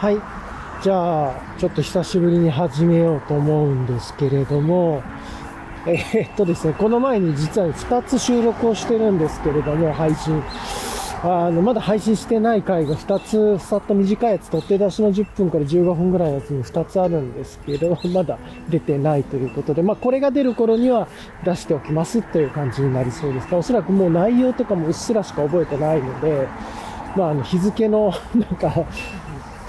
[0.00, 0.16] はい。
[0.82, 5.02] じゃあ、ちょっと久しぶりに始めようと思うんですけれども、
[5.86, 10.42] えーっとですね、この前に実は2つ収録をしてるんですけれども、配信。
[11.22, 18.38] あの、まだ配信してない回が2つ、さっと短いやつ、取って出しの10分から15分ぐらいのやつに2つあるんですけど、 まだ
[18.70, 21.08] 出てないということで、まあ、これが出る頃には
[21.44, 26.48] 出しておきますという感じになりそうですが、おそらくもう内容とかもうっすらしか覚えてないので、
[27.16, 28.72] まあ、あの、日付の、なんか、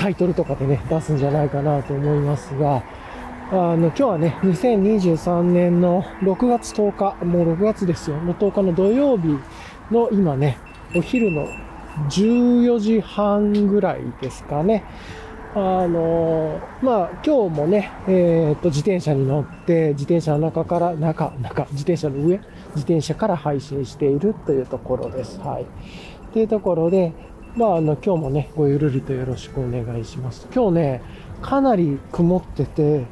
[0.02, 2.84] タイトルとかでね、出すんじゃないかなと思いますが、
[3.52, 9.38] あの、今日はね、2023年の6月10日、もう6月ですよ、の10日の土曜日
[9.92, 10.58] の今ね、
[10.96, 11.46] お昼の
[12.10, 14.84] 14時半ぐらいですかね。
[15.54, 25.40] あのまあ、今日もね、えーっと、自転車に乗って、自転車の中から、中、中、自転車の上、自転車から配信しているというところです。
[25.42, 25.66] はい。
[26.34, 27.14] というところで、
[27.56, 30.48] まあ、あの、今日もね、ごゆるりとよろしくお願いします。
[30.56, 31.02] 今日ね、
[31.42, 33.04] かなり曇ってて、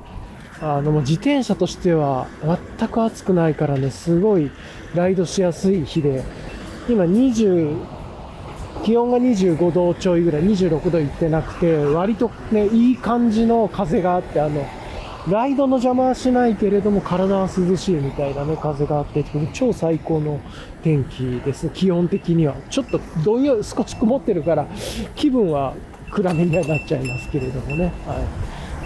[0.61, 2.27] あの、もう自転車としては
[2.77, 4.49] 全く暑くないからね、すごい
[4.95, 6.23] ライドしやすい日で、
[6.87, 7.75] 今20、
[8.85, 14.65] 気温が25度ちょいぐらい、26度いってなくて、割とね、いい感じの風があって、あの、
[15.29, 20.39] ライドの邪魔はしないけれども、体は涼しいみたいなね、風があって、超最高の
[20.83, 21.69] 天気です。
[21.69, 22.55] 気温的には。
[22.69, 24.65] ちょっとどんより少し曇ってるから、
[25.15, 25.73] 気分は
[26.11, 27.93] 暗めにはなっちゃいますけれどもね。
[28.07, 28.15] は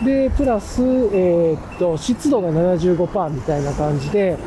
[0.01, 0.05] い。
[0.05, 4.37] で、プラス、えーっと、湿度が75%みたいな感じで、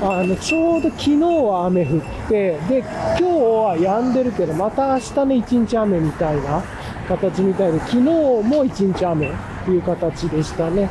[0.00, 6.62] あの、ちょうど昨日は雨降って、で、今日は止んでるけど、また明日ね、一日雨みたいな
[7.08, 9.30] 形みたいで、昨日も一日雨っ
[9.64, 10.88] ていう形でしたね。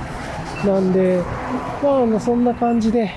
[0.65, 1.21] なんで、
[1.81, 3.11] まあ、あの、そんな感じで、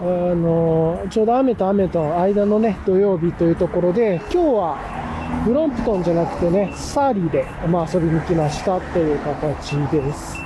[0.00, 4.78] あの、ちょうど雨と雨と間のね、土曜日というところで、今日は、
[5.44, 10.36] ブロンプトンじゃなくてね、サーリーで、まあ、遊びに来ましたという形です。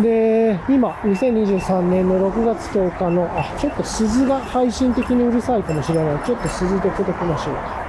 [0.00, 6.24] で、今、2023年の6月10日の、あ、ちょっと鈴が配信的にうるさいかもしれない。
[6.24, 7.84] ちょっと鈴で届きましょうか。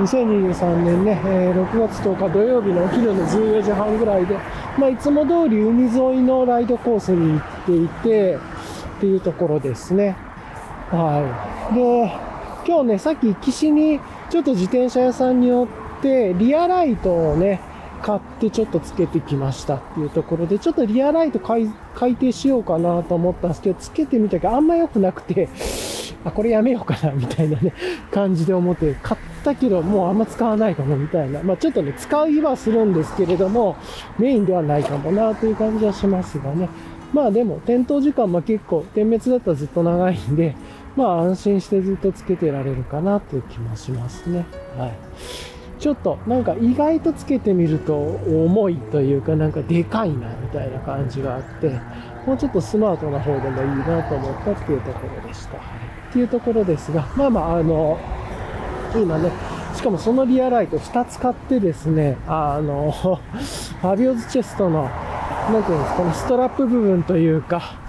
[0.00, 4.36] 2023年ね、えー6月10日土曜日のお昼の14時半ぐらいで、
[4.78, 8.38] まあ、いつも通り海沿いのライドコースに行っていて、
[8.96, 10.16] っていうところですね。
[10.90, 11.74] はい。
[11.74, 12.12] で、
[12.66, 15.68] 今日ね、さっき岸にちょっと自転車屋さんに寄っ
[16.00, 17.60] て、リアライトをね、
[18.02, 21.68] 買ってちょっとつけてきましたっていうところで、ちょっとリアライト改
[22.16, 25.48] 定しようかなと思ったんですけど、つけてみたけどあんま良くなくて、
[26.24, 27.72] あ、これやめようかな、みたいなね、
[28.10, 31.42] 感じで思って、買ったけど、もうあんま使わないかも、みたいな。
[31.42, 33.76] まあちょっとね、使いはするんですけれども、
[34.18, 36.68] メインではないかもな、という感じはしますがね。
[37.12, 40.54] まあでも、点灯時間も結構、点滅だったらずっと長いんで、
[40.96, 44.46] まあ安心してずっとつけてられるかな、という気もしますね。
[44.78, 44.92] はい。
[45.84, 51.68] ちょっとなんか意外とつけてみると重いというかなんかでかいなみたいな感じがあって
[52.26, 55.58] もうちょっとスマートな方でもいいなと思ったっていうところでした。
[56.14, 57.98] ていうところですがまあまああの
[58.94, 59.30] 今ね
[59.74, 62.92] しかもそのリアライト2つ買ってですねあの
[63.82, 67.84] ファビオズチェストのなんていうんですかねストラップ部分というか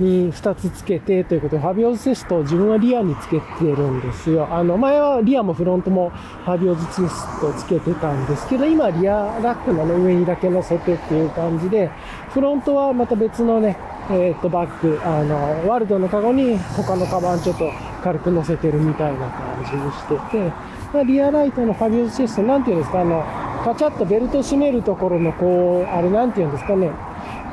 [0.00, 4.46] に2つつけてということで、ファビオズチェストを自分はリアにつけてるんですよ。
[4.50, 6.10] あの、前はリアもフロントも
[6.44, 11.90] ファビオズチェストをつけてたんですけど、今リアラックの、ね、上にだけ乗せてっていう感じで、
[12.30, 13.78] フロントはまた別のね、
[14.10, 17.70] えっ、と、バッグ、あの、ワールドのカゴに他のカバンちょっと
[18.02, 20.52] 軽く乗せてるみたいな感じにしてて、
[20.92, 23.24] まあ、リアライトのファビオズチェスト、なんていうんですか、あの、
[23.64, 26.90] カチャッとベルト締めるところのこう、あれなんていうんですかね、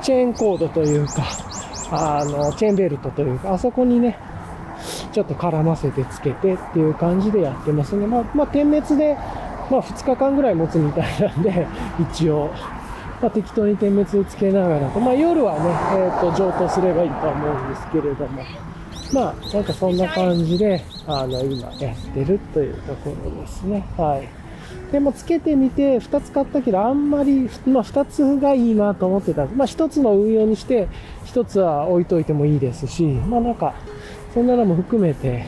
[0.04, 1.24] チェーンコードというか、
[1.92, 4.20] あの、チェーンベルトというか、あそこにね、
[5.12, 8.06] ちょっと絡ませてつけてっていう感じでやってますね。
[8.06, 9.18] まあ、まあ、点滅で、
[9.72, 11.68] まあ、2日間ぐらい持つみたいなんで、
[12.12, 12.52] 一応、
[13.24, 18.44] まあ、適当に点滅でつけながらと、まあ、夜はね、えっ、と、上等すればいいと思うんですけれども、
[19.14, 23.88] まあ、なんかそんな感じで、あの、今やってるというところですね。
[23.98, 24.28] はい。
[24.92, 29.46] でもつけてみて、2つ買ったけど、あんまり、まあ、2つがいいなと思ってた。
[29.46, 30.90] まあ、1つの運用にして、
[31.28, 33.74] 1つは置いといてもいいですし、まあ、なんか、
[34.34, 35.46] そんなのも含めて、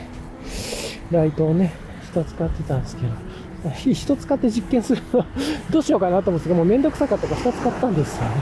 [1.10, 1.74] ライトをね、
[2.14, 3.25] 2つ買ってたんですけど、
[3.70, 5.26] 1つ買って実験するのは
[5.70, 8.28] どうしようかなと思うんですけど、もうめんどくさかったから2つ買ったんですよね。
[8.28, 8.34] は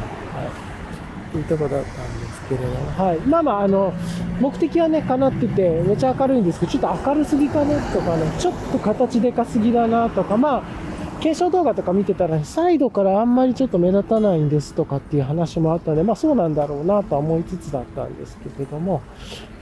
[1.34, 1.38] い。
[1.38, 3.18] いいとこだったんですけれども、はい。
[3.18, 3.92] まあまあ、あの、
[4.40, 10.62] 目的はね、叶ってて、めちゃ明るいんですけど、ちょっと明るすぎかねとかね、ちょっと形でかすぎだなとか、まあ、
[11.24, 19.00] 検証動画とか見てたら、サイドからあんまりちょっと目立たないんですとかっていう話もあったので、まあそうなんだろうなとは思いつつだったんですけれども、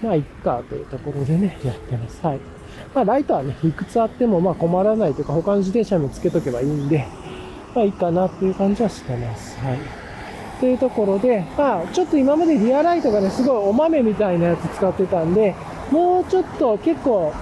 [0.02, 2.26] まあいっかというところでね、やってます。
[2.26, 2.40] はい。
[2.94, 7.06] まあライトはね、いくつあってもまあ困らないというか、他の自転車にもつけとけばいいんで、
[7.74, 9.58] まあいいかなっていう感じはしてます。
[9.60, 9.78] はい。
[10.60, 15.54] というところで、まあちょっと今までリアライトがね、すごいお豆みたいなやつ使ってたんで、
[15.90, 17.32] もうちょっと結構、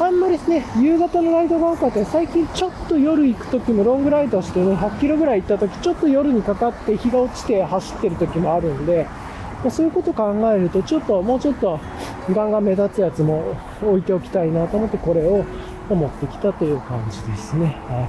[0.00, 9.06] あんまりですね、夕方のライトが多かった最近ちょっと夜行く時もロングライトしてね、100キロぐらい行った時、ちょっと夜にかかって日が落ちて走ってる時もあるんで、
[9.70, 11.78] そういうことを考えると、ちょっともうちょっと
[12.30, 15.44] ガンガン目立つやつも置いておきたいなと思って、これを
[15.88, 17.76] 持ってきたという感じですね。
[17.88, 18.08] は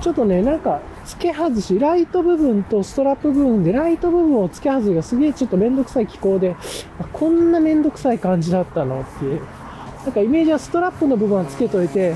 [0.00, 0.02] い。
[0.02, 6.56] ちょっとね、なんか、付け外し、ライト部分とストラップ部分で、ライト部分を付け外しがすげえちょっとめんどくさい機構で、
[7.00, 9.40] あこんなめんどくさい感じだったのっていう。
[10.04, 12.14] なんかイメージはストラップの部分は付けといて、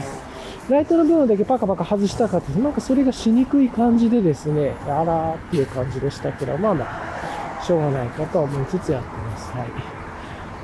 [0.69, 6.89] ライトの部分だけパカパカ外したかって、なんかそれがしにくい感じでですね、あらーっていう感じでしたけど、まあまあ、
[7.69, 9.53] しょうがないかと思いつつやってます。
[9.53, 9.69] はい。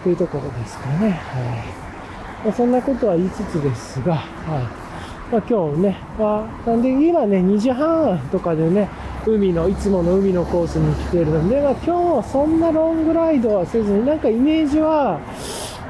[0.03, 1.11] というところですかね。
[1.11, 2.47] はい。
[2.47, 5.31] まあ、そんなことは言いつつですが、はい。
[5.31, 8.89] まあ、今日ね、まあ、なんで今ね、2時半とかでね、
[9.27, 15.21] 海の、いつもの海のコースに来てるので、まあ、今日はそんなロングライドはせずに、なんかイメージは、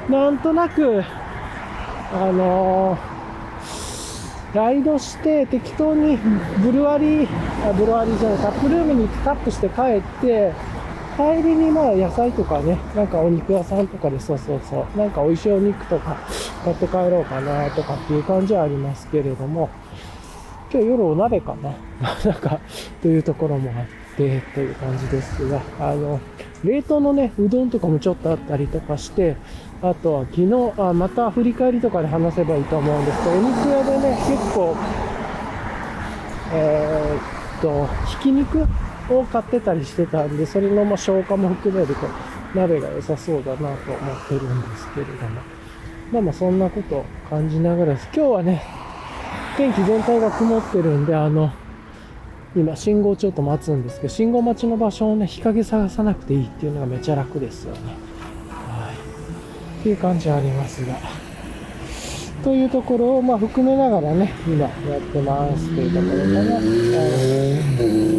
[0.09, 1.01] なんとなく、
[2.11, 3.15] あのー
[4.55, 6.17] ライドして適当に
[6.63, 10.53] ブルワリー、あブルワリーじゃない、タップルームに行ってタップして帰って、
[11.17, 16.17] 帰りにまあ野菜とかね、なんかお肉屋さんとかでそうそうそう、なんか美味しいお肉とか
[16.63, 19.69] 買って帰ろうかなとかっていう感じはありますけれども、
[20.71, 21.71] 今日夜お鍋かな？
[22.25, 22.59] なんか、
[23.01, 23.85] というところもあっ
[24.17, 26.19] て、という感じですが、あの、
[26.63, 29.37] 冷凍のね、うどんとかもちょっとあったりとかして、
[29.81, 34.75] あとは昨日、あまた振り返りとかで話せばいいと思うんですけど、お肉屋でね、結構、
[36.53, 38.65] えーっと、ひき肉
[39.09, 42.07] を買ってたりしてたんで、それのま消化も含めると、
[42.53, 45.41] 鍋が良さそうだなと思ってるんですけれども。
[46.11, 48.07] まあまあそんなことを感じながらです。
[48.13, 48.63] 今日はね、
[49.57, 51.51] 天気全体が曇ってるんで、あの、
[52.55, 57.79] 今信号ちょっと待つんですけど、信号待ちの場所をね、日陰探さなくていいっていうのがめちゃ楽ですよね。
[58.49, 58.95] はい。
[59.81, 60.93] っていう感じはありますが。
[62.45, 66.59] というところを、まあ、含めながらね、今やってますというところかな。
[66.59, 68.15] うん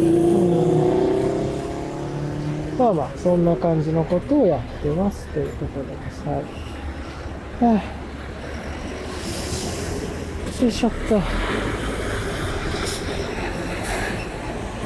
[2.77, 6.23] まあまあ、そんな感じのことをやってますというところです。
[6.27, 6.43] はい。
[7.63, 7.81] は
[10.59, 11.21] あ、よいしょっと。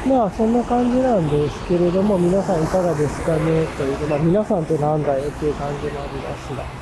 [0.07, 3.65] まあそんな感じなんですけれども、皆さんいかがですかね？
[3.75, 6.80] という、まあ皆さんってなんだよっていう感じもありますが。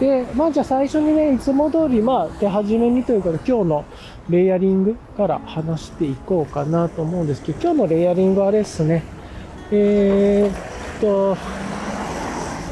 [0.00, 3.84] で、まあじゃあ最初にね、いつも通り、まあ手始めにというか、今日の
[4.30, 9.04] レイヤリングから話していこうかなと思うんですけど、今日のレイヤリングはあれですね、
[9.70, 11.36] えー、っと、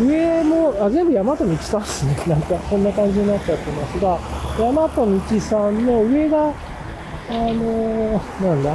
[0.03, 2.17] 上も、あ、全部大和道さんですね。
[2.27, 4.19] なんか、こんな感じになっちゃってますが、
[4.59, 8.75] 大和道さんの上が、あのーなんだ、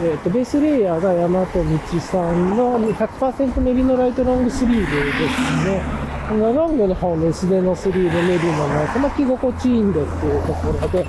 [0.00, 6.05] えー、とベースレイヤーが大和道さんの100%メリノライトロングスリーブですね。
[6.28, 11.06] このロングの方の薄手のスリーブメリノのやつ、まあ、着心地いいんでっていうところで、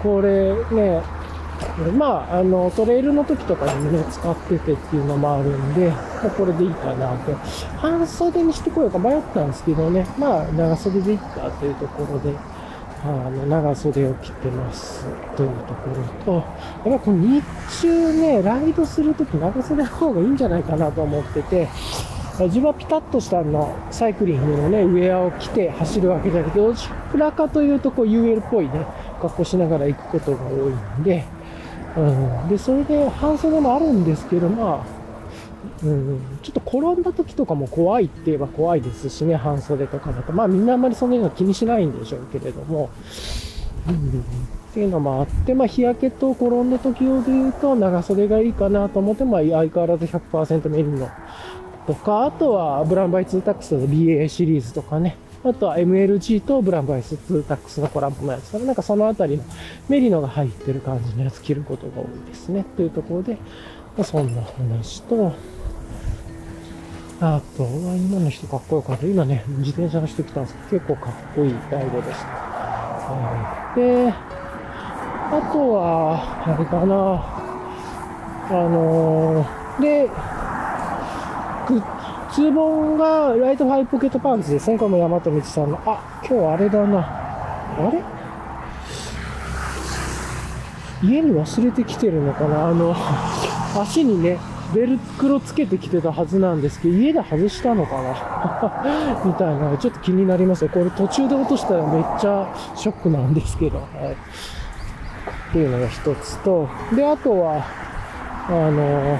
[0.00, 1.02] これね、
[1.96, 7.34] まあ、あの、トレイルの時とかにね、使っててっていうのもあるんで、ま、これでいいかなと。
[7.78, 12.32] 半袖にしてこようか迷ったんですけどね、まあ、長袖でいいかというところで、
[13.04, 15.04] あの長袖を着てます
[15.36, 15.88] というとこ
[16.26, 16.42] ろ
[16.84, 17.44] と、やっぱこの日
[17.82, 21.68] 中ね、ライドするとき長袖の方がいいんじゃないかなと思ってて、
[22.46, 28.86] 自分はピタッとしたあのサイクリングのね、ウェアを着て走るわけじゃなくて、どちらかというとこう UL っぽいね、
[29.20, 31.24] 格好しながら行くことが多いんで、
[31.96, 34.98] うん、で、それで半袖もあるんですけど、まあ、
[35.82, 40.32] うん、ちょっと転んだ時とかも怖いって言えば怖いですしね、半袖とかだと。
[40.32, 42.90] まあみんなあんまりそんなの気にしないんでしょうけれども、
[43.88, 51.08] うん、っていうのもあって、まあ日焼けと転んだ時用で言うと長袖がいいかなと思って、まあ相変わらず100%メリノ
[51.88, 59.44] とか、あとはブランバイ2タックスの BA シリーズとかね、あとは MLG とブランバイス2タックスのコラボのやつとか、なんかそのあたりの
[59.88, 62.66] メリノが入ってる感じのやつ着ることが多いですね。
[62.76, 63.36] というところで、
[63.96, 65.32] まあ、そんな話と、
[67.22, 69.06] あとは今の人かっこよかった。
[69.06, 72.26] 今ね、自転車の人来たんですけど、結構かっこいいライドでした。
[72.26, 77.38] はい、で、あとは、あれかな、
[78.50, 80.10] あのー、で、
[82.34, 84.78] ズボンがライトファイポケットパンツですね。
[84.78, 85.80] これも大和道さんの。
[85.84, 86.98] あ、今日あれだな。
[87.00, 88.02] あれ？
[91.02, 92.68] 家に忘れてきてるのかな？
[92.68, 92.94] あの、
[93.80, 94.38] 足にね、
[94.74, 99.22] ベルクロつけてきてたはずなんですけど、家で外したのかな？
[99.24, 100.70] みたいな、ちょっと気になりますよ。
[100.72, 103.78] これ途中で落としたらめっちゃショックなんですけど。
[103.78, 107.62] はい、っていうのが一つと、で、あとは、
[108.48, 109.18] あの、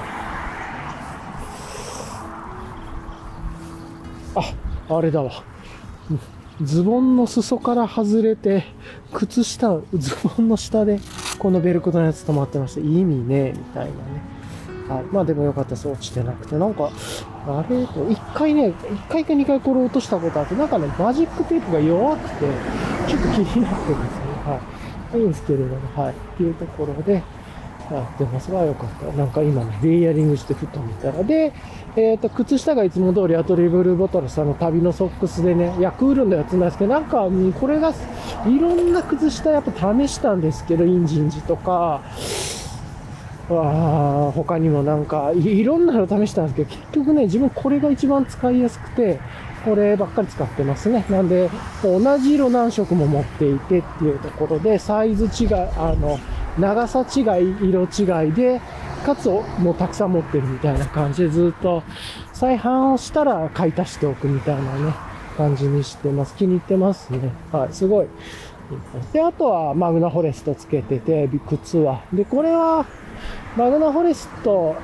[4.39, 5.31] あ、あれだわ。
[6.61, 8.65] ズボンの裾から外れて、
[9.13, 10.99] 靴下、ズボンの下で、
[11.37, 12.81] このベルクトのやつ止まってました。
[12.81, 13.93] 意味ねえ、みたいなね。
[14.89, 15.03] はい。
[15.05, 15.87] まあでもよかったです。
[15.87, 16.57] 落ちてなくて。
[16.57, 16.89] なんか、
[17.47, 17.85] あれ？
[17.85, 22.45] と、一回ね、一回か二回これ落としたことあって、なんかね、マジックテープが弱くて、
[23.07, 24.23] ちょっと気になってるんですね。
[24.45, 24.59] は
[25.13, 25.17] い。
[25.17, 26.13] いいんですけれども、はい。
[26.13, 27.23] っていうところで、
[27.95, 29.05] やってますが、よかった。
[29.17, 31.23] なんか今ね、レイヤリングしてふと見たら。
[31.23, 31.53] で、
[31.95, 37.27] えっ、ー、と、靴下がいつも通りアトリブルボトルさんの旅のソックスでね、いや、クールのやつなんですけど、なんか、
[37.59, 37.93] これが、
[38.47, 42.01] いろんな靴下やっぱ試したんですけど、インジンジとか、
[43.51, 49.19] あ他にもなんかい、いろんなの試したんですけど、結局ね、自分これが一番使いやすくて、
[49.65, 51.05] こればっかり使ってますね。
[51.09, 51.49] なんで、
[51.83, 56.19] 同じ色何色も持っていてっていうところで、サイズ違い、あの、
[56.57, 57.23] 長さ違い、
[57.69, 58.61] 色違いで、
[59.05, 61.83] かつもうたくさん持ってるみたいな感じでずっと
[62.33, 64.93] 再販をしたら買い足しておくみたいなね、
[65.37, 66.35] 感じにしてます。
[66.35, 67.31] 気に入ってますね。
[67.51, 68.07] はい、すごい。
[69.13, 72.01] で、あとはマグナフォレストつけてて、靴は。
[72.13, 72.85] で、これは、
[73.57, 74.75] マグナフォレスト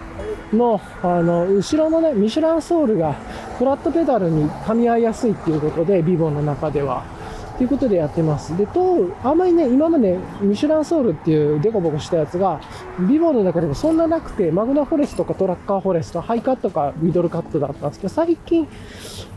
[0.52, 3.14] の、あの、後ろのね、ミシュランソールが
[3.58, 7.04] フラットペダルに噛み合いやすいっていうことで、ビボの中では。
[7.58, 8.58] ということでやってます。
[8.58, 12.60] で、と、あんまりね、今までミシュランソールっていうデコボコしたやつが、
[13.08, 18.68] ビボの中でもそんななくて、マグナフォレストかトラッカーフォレスト、ハイカットかミドルカットだったんですけど、最近、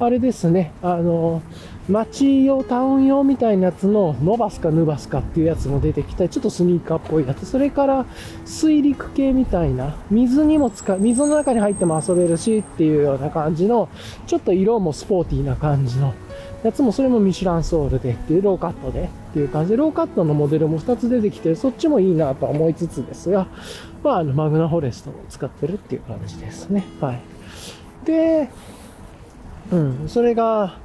[0.00, 1.42] あれですね、あの、
[1.88, 7.46] 街用、タウン用みたいなやつのノバスかヌバスかっていうやつも出てきたり、ちょっとスニーカーっぽいやつ。
[7.46, 8.04] それから
[8.44, 13.88] 水陸系みたいな、水にも使う、水の中に入っても遊べるしっていうような感じの、
[14.26, 16.12] ちょっと色もスポーティーな感じの
[16.64, 23.46] やつもそれもミシュランソールでっていうローカットでっていう感じで、ローカットのモデルも2つ出てきて、そっちもいいなと思いつつですが、
[24.02, 26.84] まあ、あの、マグナフォレストを使ってるっていう感じですね。
[27.00, 27.20] はい。
[28.04, 28.50] で、
[29.70, 30.78] うん、それが、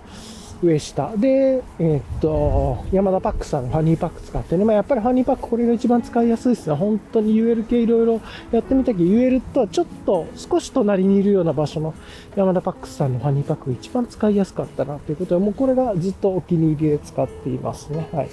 [0.63, 1.11] 上下。
[1.17, 4.65] で、えー、っと、ヤマダパックさんのファニーパック使ってね。
[4.65, 6.75] まあ、やっぱりファニーパックこれが一番使いやすいですね。
[6.75, 11.93] 本当に UL 系いろいろやってみたけど、UL とはちょっと少し隣にいるような場所の
[12.35, 18.07] ヤマダパックさんのファニーパックが一番使いやすかったなということで、もうこれがずっとお気に入りで使っていますね。
[18.11, 18.29] はい。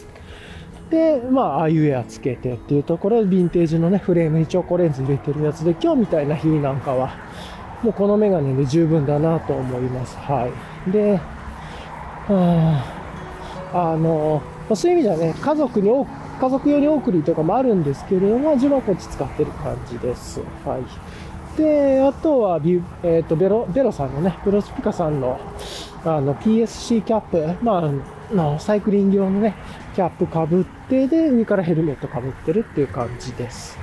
[0.91, 7.15] で、まあ、ああいうエアつけてっていうところで、ヴィンテージのね、フレームにチョコレンズ入れてるやつで、今日みたいな日なんかは、
[7.83, 10.17] もうこのメガネで十分だなと思います。
[10.17, 10.51] は
[10.89, 10.91] い。
[10.91, 11.21] で、
[12.29, 14.43] あの、
[14.75, 15.91] そういう意味ではね、家族に
[16.41, 20.41] 家族用に送りとかもあるんですけれども、自分はこっち使ってる感じです。
[20.65, 21.59] はい。
[21.59, 25.39] で、あとはビュ、えっ、ー、と、ベロ、ベロさんのね、ベロスピカさんの、
[26.05, 29.55] あの、PSC キャップ、まあ、の、サイクリング用のね、
[29.95, 33.79] キャップかぶって、で、上からヘルメットかぶってるっていう感じです。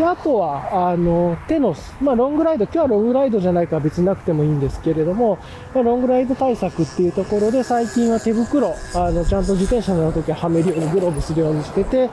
[0.00, 5.38] で、あとは、あの、手の、まあ、ロングライド、今日はロングライドじゃないから別になくてもいいんですけれども、
[5.74, 12.08] まあ、ロングライド対策っていうところで、最近は手袋、あの、ちゃんと自転車乗るときははめるように、グローブするようにしてて、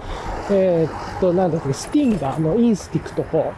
[0.52, 2.42] えー、っと、なんだっけ、スティンガー。
[2.42, 3.52] のインスティクト4、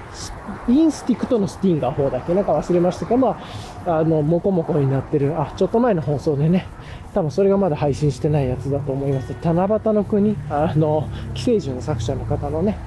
[0.69, 2.35] インスティクトのスティンガー4だっけ？
[2.35, 3.41] なんか忘れましたけど、ま
[3.85, 6.67] あ、あの、モコモコになってる、あ、ちょっと前の放送でね、
[7.13, 9.35] 多分それがまだ配信してないやつだと思います。
[9.43, 12.77] 七夕の国、あの、寄生獣の作者の方のね、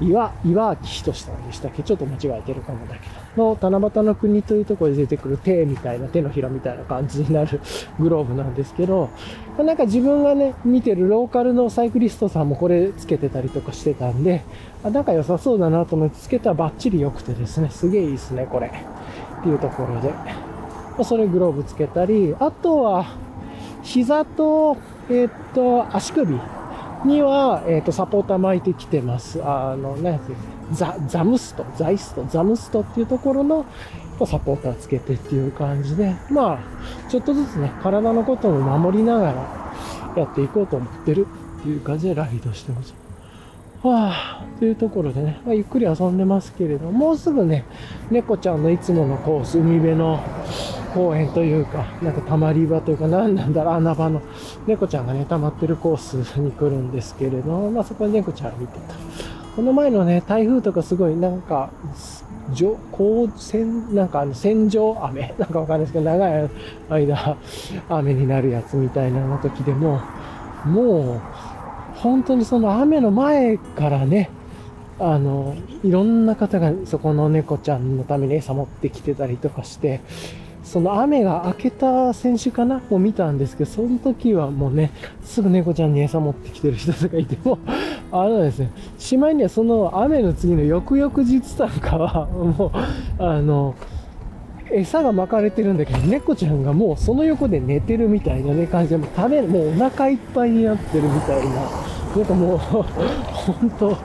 [0.00, 3.24] 岩、岩明均さんでしたっけちょっと間違えてるかもだけど。
[3.36, 7.60] の、七夕の国というところで出てくる手みたいな、手のひらみたいな感じになる
[7.98, 9.10] グローブなんですけど、
[9.58, 14.42] なんか自分がね、見てるローカルのサイクリストさんもこれつけてたりとかしてたんで、
[14.82, 18.68] あなんか良さそうだなと思ってつけたらバッチリ良くてですね、すげえいいですね、これ。
[18.68, 20.12] っていうところで。
[21.02, 23.06] それグローブつけたり、あとは、
[23.82, 24.76] 膝と、
[25.10, 26.38] えー、っと、足首
[27.04, 29.40] には、えっ、ー、と、サポーター巻いてきてます。
[29.44, 30.20] あの、ね、
[30.72, 33.66] ザ、ザムスト、ザイスト、ザムストっていうところの
[34.26, 39.64] サポーターつけてっていう感じで、まあ、ちょっとずつね、体のことを守りながら
[40.16, 41.26] やっていこうと思ってる
[41.60, 43.03] っていう感じでライドしてます。
[43.88, 47.64] はあ、というところでね、まあ、ゆっくり遊んでますけれど、もうすぐね、
[48.10, 50.24] 猫ちゃんのいつものコース、海辺の
[50.94, 54.22] 公園というか、なんかたまり場というか、何なんだろう、穴場の
[54.66, 58.94] 猫ちゃんがね、溜まってるコースに来るんですけれど、まあそこで猫ちゃん見てた。
[59.54, 61.70] この前のね、台風とかすごいなんか、
[62.54, 66.50] 上、高線、なんかあの、線状雨 なんかわかんないですけど、長い
[66.88, 67.36] 間、
[67.90, 70.00] 雨になるやつみたいなの時でも、
[70.64, 71.53] もう、
[72.04, 74.28] 本当にその雨の前からね、
[75.00, 80.02] あの、いろんな方がそこの猫ちゃんのために餌持ってきてたりとかして、
[80.64, 84.90] その雨が明けた選手かなを見たんですけど、その時はもうね、
[85.24, 87.58] すぐ猫ちゃんに餌持ってきてる人とかいても、
[88.12, 93.74] あのですね、しまいにはその雨の次の翌々日なんかは、もう、あの、
[94.74, 103.96] 餌が巻かれてるんだけど、猫ちゃんがもうその横で寝てるみたいなね、感じで、もう食べる、もうお腹いっぱいになってるみたいな、なんかもう、本当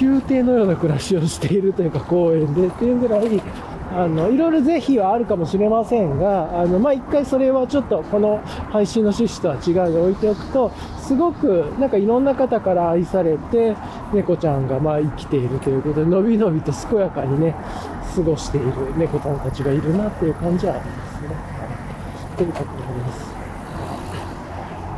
[0.00, 3.42] 宮廷のような暮らしをしているというか、公園でっていうぐらい、
[3.92, 8.40] あの、いろいろ是非はあるかもしれませんが、あの、まあ、一回それはちょっとこの
[8.70, 13.76] 配信の趣旨とは違うで置いておくと、すごくなんかいろんな方から愛されて、
[14.12, 17.54] 猫ちゃんがまあ生きているということで、のびのびと健やかにね、
[18.14, 21.28] 過ごしている猫ちゃんたちがいるなっていう感じはありますね。
[22.36, 23.34] というところです。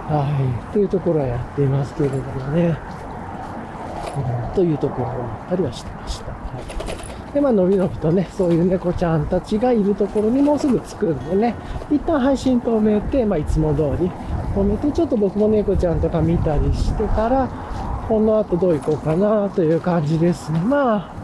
[0.09, 0.25] は
[0.71, 0.73] い。
[0.73, 2.79] というところはやっていますけれどもね。
[4.17, 6.38] うん、というところを思ったりはしてました。
[7.39, 11.55] で、まあ、のびのびとね、そういう猫ちゃんたちがいるところにもうすぐ着くんでね、
[11.89, 14.11] 一旦配信止めて、まあ、いつも通り
[14.55, 17.49] 止めて、ちょっと僕も猫ちゃんとか見たりしてから、
[18.09, 20.59] この後どう行こうかなという感じですね。
[20.59, 21.15] まあ、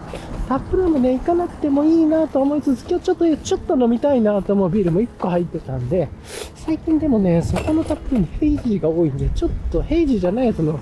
[0.48, 6.08] タップルームね、行かなくてもいいなと思いつつ、今日ちょっと、ちょっと飲みたいなと思うビールも1個入ってたんで、
[6.54, 10.78] 最近でもね、そこのタップルームヘイジーが多いんで、ちょっとヘイジーじゃないやつの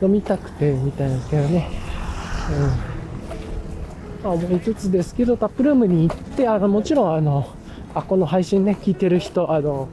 [0.00, 1.68] 飲みたくて、みたいなんですけどね。
[2.84, 2.89] うん。
[4.24, 7.46] あ思いつつですけど、タップルームに行って、あの、もちろんあの、
[7.94, 9.88] あ、この配信ね、聞いてる人、あの、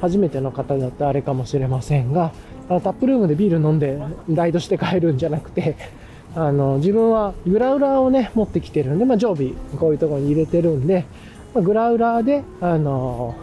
[0.00, 2.32] 初めての方だってあれかもしれませんが、
[2.68, 5.76] あのタップルームでビール飲んでライドして帰るんじゃなくて、
[6.34, 11.04] あの、自分はグラウラーをね、持ってきてるんで、まあ、常備、こういうところに入れてるんで、
[11.54, 13.34] まあ、グラウラーで、あの、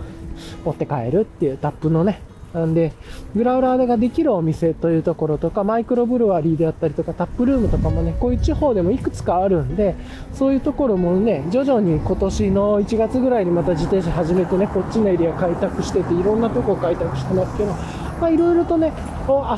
[0.65, 2.21] 持って帰るっていうタップのね、
[2.53, 2.93] なんで、
[3.35, 9.95] グラウラーができるお店というところとか、マイクロブルワリーであったりとか、タップルームとかもね、こういう地方でもいくつかあるんで、
[10.33, 17.71] そういうところもね、徐々に今年の1月ぐらいにまた自転車始めてね、こっちのエリア開拓してて、いろんなとこ開拓してますけど、
[18.19, 18.93] まあいろいろとね、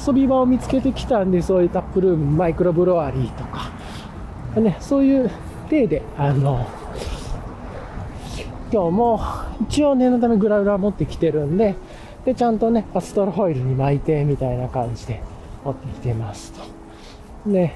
[0.06, 3.72] 遊び場を見つけてきたんで、そういうタップルーム、マイクロブロワリーとか、
[4.60, 5.32] ね、そういう
[5.70, 6.68] 体で、あの、
[8.72, 9.20] 今日も
[9.64, 11.76] 一応念のためグラウラー持ってきてるんで、
[12.26, 15.22] で、ちゃんとね、アストロホイルに巻いて、みたいな感じで
[15.64, 17.50] 持ってきてますと。
[17.50, 17.74] ね。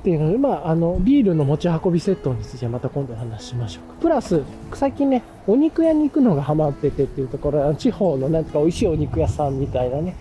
[0.00, 4.00] っていうので、まあ、あの、ビールの持ち運びセットについてはまた今度話しましょうか。
[4.00, 4.42] プラス、
[4.74, 10.16] 最近ね、お肉屋に行くのがハマっててっていうところ、地方のなんか美味しいお肉屋さんみたいなね、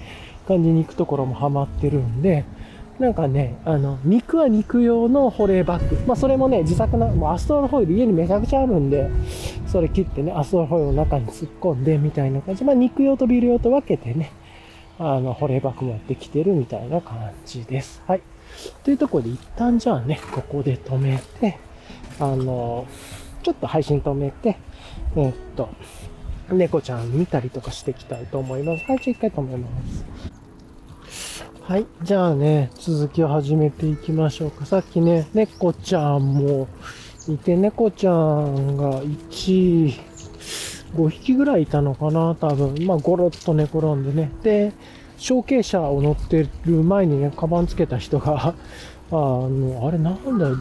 [0.48, 2.46] 感じに行くところもハマってるんで、
[3.00, 5.98] なんかね、あの、肉は肉用の保冷バッグ。
[6.08, 9.10] まあ、それもね、自作な、もうアストロホイル家にめちゃくちゃあるんで、
[9.68, 12.64] それ切ってね、アストロホイルの中に突っ込んで、みたいな感じ。
[12.64, 14.32] まあ、肉用とビール用と分けてね、
[14.98, 18.02] あの、保冷バッグ持ってきてるみたいな感じです。
[18.08, 18.22] はい。
[18.84, 21.58] というところで一旦じゃあね、ここで止めて、
[22.20, 22.86] あの、
[23.44, 24.58] ちょっと配信止めて、
[25.18, 25.70] え、っと、
[26.50, 28.86] 猫ちゃん見たりとかしていきたいと思います。
[28.86, 30.35] はい、じゃあ一回止めます。
[31.68, 31.88] はい。
[32.04, 34.68] じゃあね、続きを始めていきましょうか。
[34.68, 36.68] さっきね、猫ちゃんも
[37.28, 40.00] いて、猫ちゃんが1、
[40.96, 42.86] 5匹ぐらいいたのかな、多分。
[42.86, 44.32] まあ、ゴロッと寝転んでね。
[44.44, 44.74] で、
[45.18, 48.54] 小径車を乗ってる前にね、カバンつけた人が、
[49.10, 50.52] あの、あれなんだ、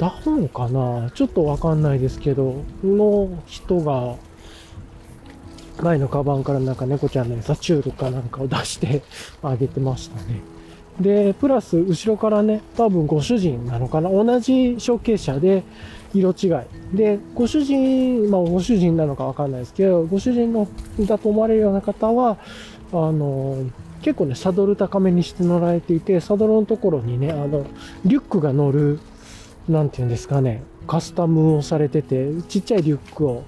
[0.00, 4.16] ダホンかなちょっとわかんないですけど、の人が、
[5.82, 9.02] 前のカバンからなんか猫ちゃんの餌チュールかなんかを出して
[9.42, 10.40] あげてましたね。
[11.00, 14.10] で、プラス後ろからね、多分ご主人なのかな？
[14.10, 15.62] 同じ小径車で
[16.12, 16.96] 色違い。
[16.96, 20.66] で、ご主人、まあご主人なのかわかんないですけど、ご主人の
[21.00, 22.38] だと思われるような方は、
[22.92, 23.58] あの、
[24.02, 27.64] 結構ね、サドル高めにして乗られていて、サドルのところにね、あの、
[28.04, 28.98] リュックが乗る、
[29.68, 33.44] なんていうんですかね、カスタムをされてて、ちっちゃいリュックを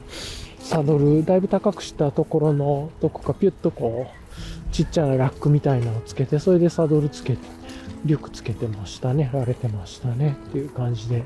[0.71, 7.39] サドル、だいぶ高くしたところの、どこかピュッとこう、ちっちゃなラックみたいなのをつけて、それでサドルつけて、
[8.05, 9.31] リュックつけてましたね。
[9.33, 10.37] られてましたね。
[10.51, 11.25] っていう感じで。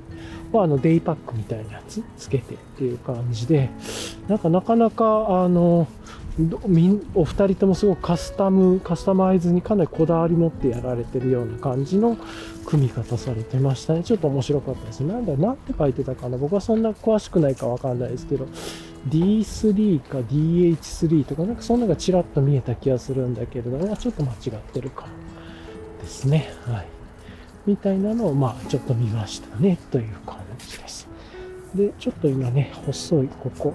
[0.50, 3.68] まあ、あの、デイパックみたいなやつつけてっていう感じで、
[4.28, 5.86] なんかなかなか、あの、
[7.14, 12.16] お二人ともすごくカスタム、カスタマイズにかなりこだわり持ってやられてるような感じの
[12.64, 14.02] 組み方されてましたね。
[14.02, 15.00] ちょっと面白かったです。
[15.00, 18.48] なんだ、なんて書いてたかな僕はそんな詳しくないかわかんないですけど、
[19.08, 25.06] D3 か DH3 とかなんかそんなのがちらっと見えた気がするんだけれども、ちょっと間違ってるか
[26.00, 26.50] ですね。
[26.66, 26.86] はい。
[27.66, 31.08] みたいなのを、まあ、ちょっと見ましたね、という感じです。
[31.74, 33.74] で、ちょっと今ね、細いここ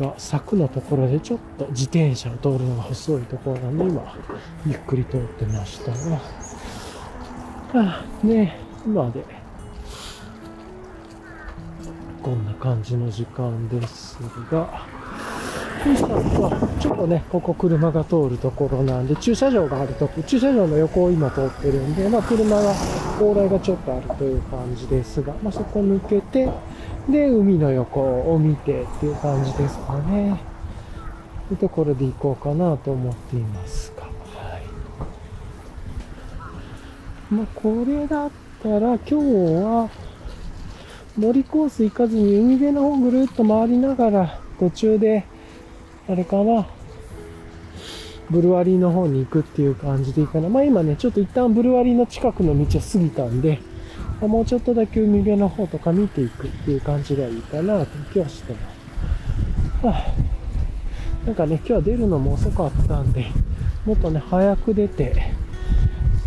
[0.00, 4.16] が柵のところでちょっと自転車を通るのが細いところなんで、今、
[4.66, 6.20] ゆっくり通ってましたが、
[7.74, 9.24] あね、今で
[12.22, 14.16] こんな感じの時間です
[14.48, 14.86] が、
[16.78, 22.72] ちょっとね、ここ車が通るところなんで、駐車場があると、駐車場の横を今通ってるんで、まあ車が、
[23.18, 26.48] 往来がちょっとあるという感じですが、まあそこ抜けて、
[27.08, 28.00] で、海の横
[28.32, 30.40] を見てっていう感じですかね。
[31.48, 34.04] というところで行こうかなと思っていますが。
[34.04, 34.62] はい。
[37.34, 38.30] まあこれだっ
[38.62, 39.90] たら今日は、
[41.16, 45.24] 森コース行かずに海辺の方ぐるっと回りながら、途中で、
[46.08, 46.66] あれかな、
[48.30, 50.48] ブルワリーの方に行くっていう感じでいいかな。
[50.48, 53.60] まあ今ね、ちょっと一旦ブルワリーの近くの道を過ぎたんで、
[54.22, 58.58] もうちょっとだけ海辺の方とか見ていくっていう感じがいいかなと気はしてま
[59.82, 59.86] す。
[59.86, 63.26] はあ、なんかね、今日は出るのも遅かったんで、
[63.84, 65.14] もっとね、早く出て、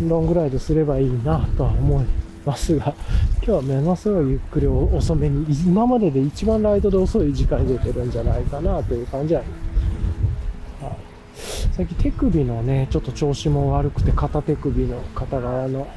[0.00, 2.25] ロングライドすればいいなとは思います
[2.78, 2.94] が、
[3.36, 9.44] 今日はものすごいゆっくり遅めに、今までで一番ライドで遅い時間に出てるんじゃないかなという感じは、い、
[11.72, 15.88] 最近手首のね、ちょっと調子も悪くて、片手首の片側の、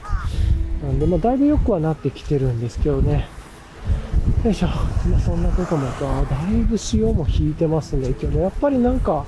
[0.84, 3.28] なんで、まあ、だいぶ良くはなってきてるんですけどね。
[4.44, 4.68] よいしょ。
[4.68, 8.42] まあ、そんなこともあだいぶ潮も引いてますね、今日も。
[8.42, 9.26] やっぱりなんか、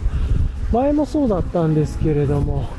[0.72, 2.70] 前もそうだったんですけれども、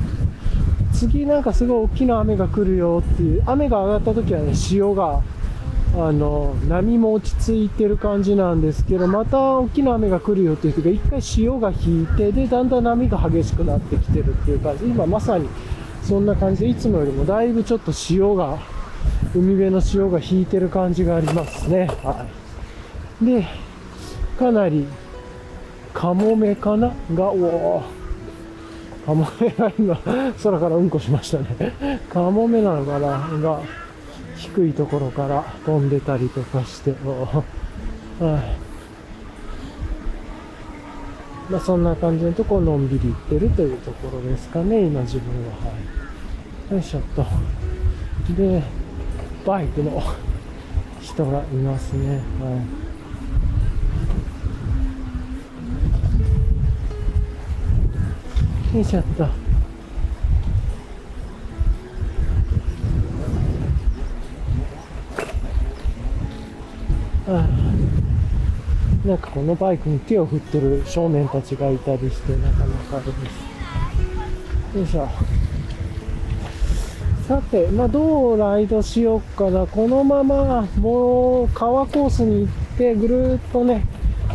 [0.93, 5.21] 次なんかすごい大きな雨が来るよっていう、雨が上がった時はね、潮が
[5.95, 15.47] あの波も落ち着いてる感じなんですけどまた大きな雨が来るよっていう時が一回潮が引いてでだんだん波が激しくなってきてるっていう感じ今まさに
[16.01, 16.61] そんな感じ。
[16.61, 18.57] でいつもよりもだいぶちょっと潮が
[19.35, 21.87] 海辺の潮が引いてる感じがありますね。
[22.03, 22.25] は
[23.21, 23.25] い。
[23.25, 23.47] で
[24.39, 24.87] かなり
[25.93, 27.83] カモメかながおお
[29.05, 33.17] カモメが今空からうんこしましたねカモメなのかな？
[33.41, 33.61] が
[34.37, 37.43] 低いところから飛んでたりとかして、は
[38.19, 38.23] い。
[41.51, 45.51] まあ、そんな感じのとこのんびり行ってるというところですかね、今自分は。
[45.67, 45.73] は
[46.71, 46.73] い。
[46.73, 47.25] よいしょっと。
[48.33, 48.63] で、
[49.45, 50.01] バイクの
[51.01, 52.15] 人がいますね。
[52.39, 52.82] はい。
[58.73, 59.27] よいしょっと。
[69.05, 73.11] なんかこのバイクに手を振ってる少年たちがいたりして、なかなかあれで
[74.73, 74.77] す。
[74.77, 75.07] よいしょ。
[77.27, 79.67] さて、まあ、どうライドしようかな。
[79.67, 83.85] このまま、もう、川コースに行って、ぐるっとね、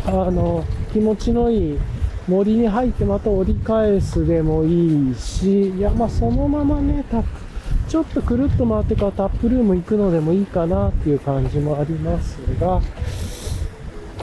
[0.05, 1.79] あの、気持ちのいい
[2.29, 7.23] 森に入ってまた折り返すでもいいし、いや、まあ、そのままね、た
[7.87, 12.79] ちょっとくるっと回ってからタップルーム行くのでもいいかなっていう感じもありますが、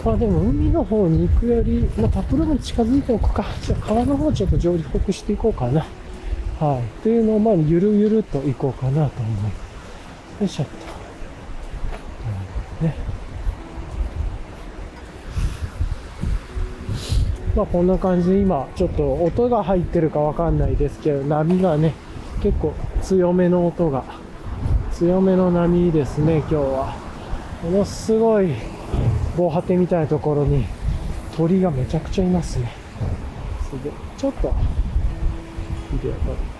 [0.05, 3.45] まあでも海の方に行くより、まあ、タップルームに近づいておくか。
[3.61, 5.85] じゃ川の方ちょっと上陸していこうかな。
[6.61, 7.03] はい。
[7.03, 10.41] というのをまあゆるゆると行こうかなと思います。
[10.41, 10.86] よいしょっと。
[17.57, 21.95] まあこんな感じで今ちょっと音が入ってるかわかんないですけど、波がね、
[22.43, 24.05] 結構強めの音が、
[24.93, 26.95] 強めの波ですね、今日は。
[27.65, 28.53] ものすごい
[29.39, 30.67] 防波堤みたいなところに
[31.35, 32.71] 鳥がめちゃくちゃいますね。
[33.63, 34.53] すごい、ちょっと、
[35.93, 36.56] ビデオ撮る。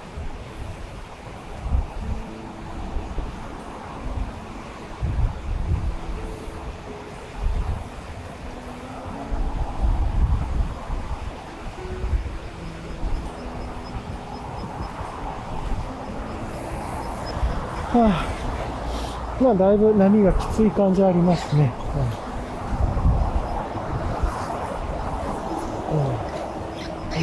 [19.41, 21.73] まあだいぶ波がきつい感じありますね。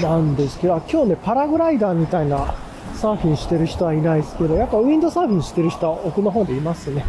[0.01, 2.55] なんですけど、今日ね、パラグライダーみたいな
[2.95, 7.05] サーフィンしてる人はいないですけど、やっぱウィンドサーフィンしてる人は奥の方でいますね。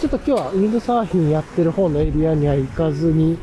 [0.00, 3.38] ちょっと今日はウィンドサーフィンやってる方のエリアには行かずに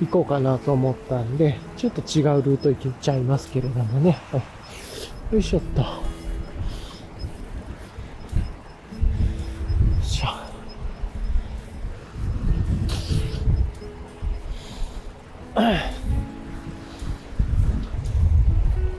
[0.00, 4.18] 行こうかなと思ったんで、ちょっと違うルート行っちゃいますけれどもね。
[5.30, 6.07] よいしょっと。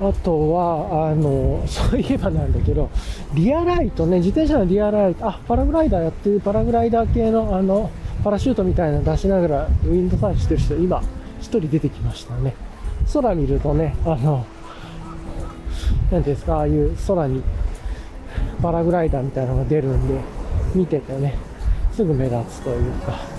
[0.02, 2.90] あとは、あの、 そういえばなんだけど、
[3.34, 7.90] リアライトね、自転車のリアライト、あ、パラグライダーやってる、パラグライダー系の、あの、
[8.24, 11.02] パラシュートみたいなの出しながら、ウィンドサーフしてる人、今、
[11.40, 12.54] 一人出てきましたね。
[13.14, 14.46] 空見るとね、あの、
[16.12, 17.42] なんですか、ああいう空に、
[18.62, 20.16] パラグライダーみたいなのが出るんで、
[20.76, 21.36] 見ててね、
[21.94, 23.39] すぐ目立つというか、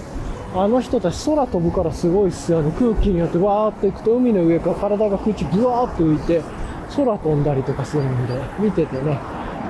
[0.53, 2.73] あの人たち空飛ぶからすごいっすよね。
[2.79, 6.43] 空気によってわーっていくと海の上から体が空中ブワーって浮いて
[6.97, 9.19] 空飛んだりとかするんで、見ててね、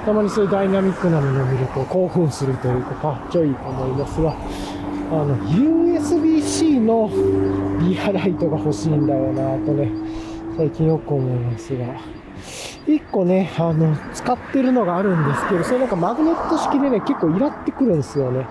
[0.06, 4.34] たまにそういうダイナミックなものを見ると興奮するというかかっちょいいと思いますが、あ
[5.16, 7.10] の、USB-C の
[7.80, 9.90] リアライトが欲しいんだよなとね、
[10.56, 12.19] 最近よく思いますが。
[12.86, 18.46] 一個ね、あの、使ってるのがあるんですけど、それなんかマグネット式でね、結構イラってくるんですよね。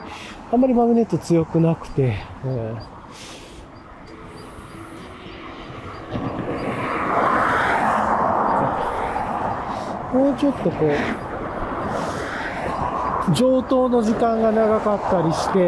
[0.52, 2.78] あんまりマグネット強くなくて、うん
[10.14, 10.90] もうちょっとこう、
[13.36, 15.60] 上等の時間が長かったりして、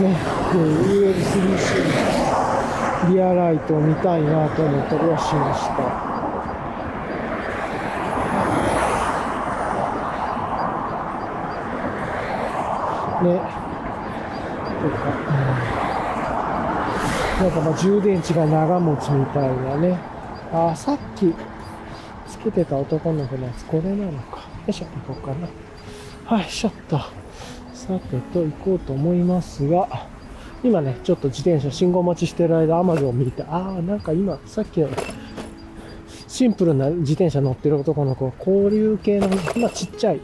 [0.00, 0.16] ね、
[0.52, 2.06] USB-C
[3.12, 6.05] リアライトを見たいなと思ったりはしました。
[13.26, 13.40] ね。
[14.82, 15.08] とか、
[17.38, 19.98] うん、なんかまあ充電池が長持ちみたいなね。
[20.52, 21.34] あ、さっき
[22.28, 24.36] つけてた男の子のやつ、これなのか。
[24.38, 25.48] よいしょ、行こうかな。
[26.36, 26.98] はい、ちょっと。
[27.72, 30.08] さてと行こうと思いますが、
[30.64, 34.88] 今ね、ちょっと自転車信号待ちしてる間、アマゾンを見て、ああ、なんか今、さっきの
[36.26, 40.20] シンプルな自転車乗ってる男の子、交流系の、まあちっちゃい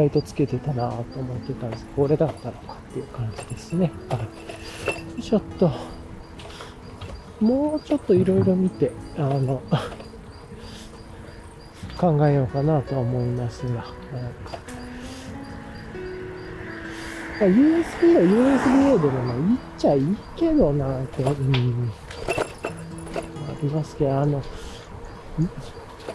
[0.00, 3.92] ライトつけてたなと思ってたんですこれだったのかっていう感じですね。
[4.08, 4.18] は
[5.18, 5.22] い。
[5.22, 5.70] ちょっと、
[7.38, 9.60] もうちょっといろいろ見て、あの、
[12.00, 13.90] 考えようかなとは思いますが、なんか。
[17.40, 19.42] USB は USB-A でもまあいっ
[19.78, 21.28] ちゃいいけどな、と、うん。
[21.28, 21.34] あ
[23.62, 24.42] りますけど、あの、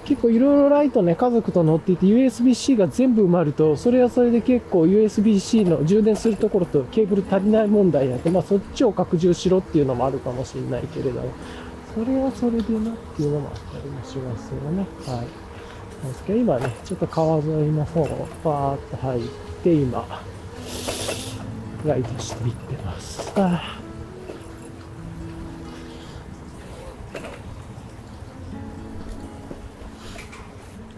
[0.04, 11.22] 結構いろいろライトね、家族と乗っていて USB-C が全部埋まると、それはそれで結構 USB-C の充電するところとケーブル足りない問題やって、まあそっちを拡充しろっていうのもあるかもしれないけれど、
[11.94, 14.86] それはそれでなっていうのもあったりもしますよね。
[15.08, 15.28] はい。
[16.08, 19.22] ですけど今ね、ちょっと川沿いの方をパーッと入っ
[19.64, 20.06] て、今、
[21.86, 23.32] ライトしていってます。
[23.36, 23.80] あ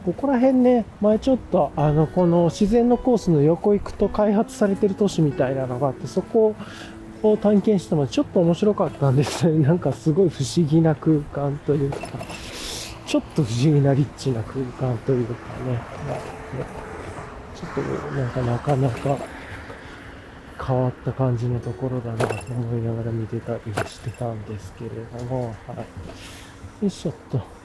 [0.07, 6.55] ここら辺ね、前ちょっと、あの、この自然のコースの横行くと開発されてる都市みたいなのがあって、そこ
[7.23, 9.59] を探検してもちょっと面白かったんですね。
[9.67, 11.97] なんかすごい不思議な空間というか、
[13.05, 15.37] ちょっと不思議なリッチな空間というかね、
[17.53, 17.81] ちょっと
[18.15, 19.17] なんかなかなか
[20.65, 25.77] 変わった感じのところだなと思いながら見てたりしてたんですけれども、はい。
[25.79, 25.83] よ
[26.83, 27.56] いしょっと。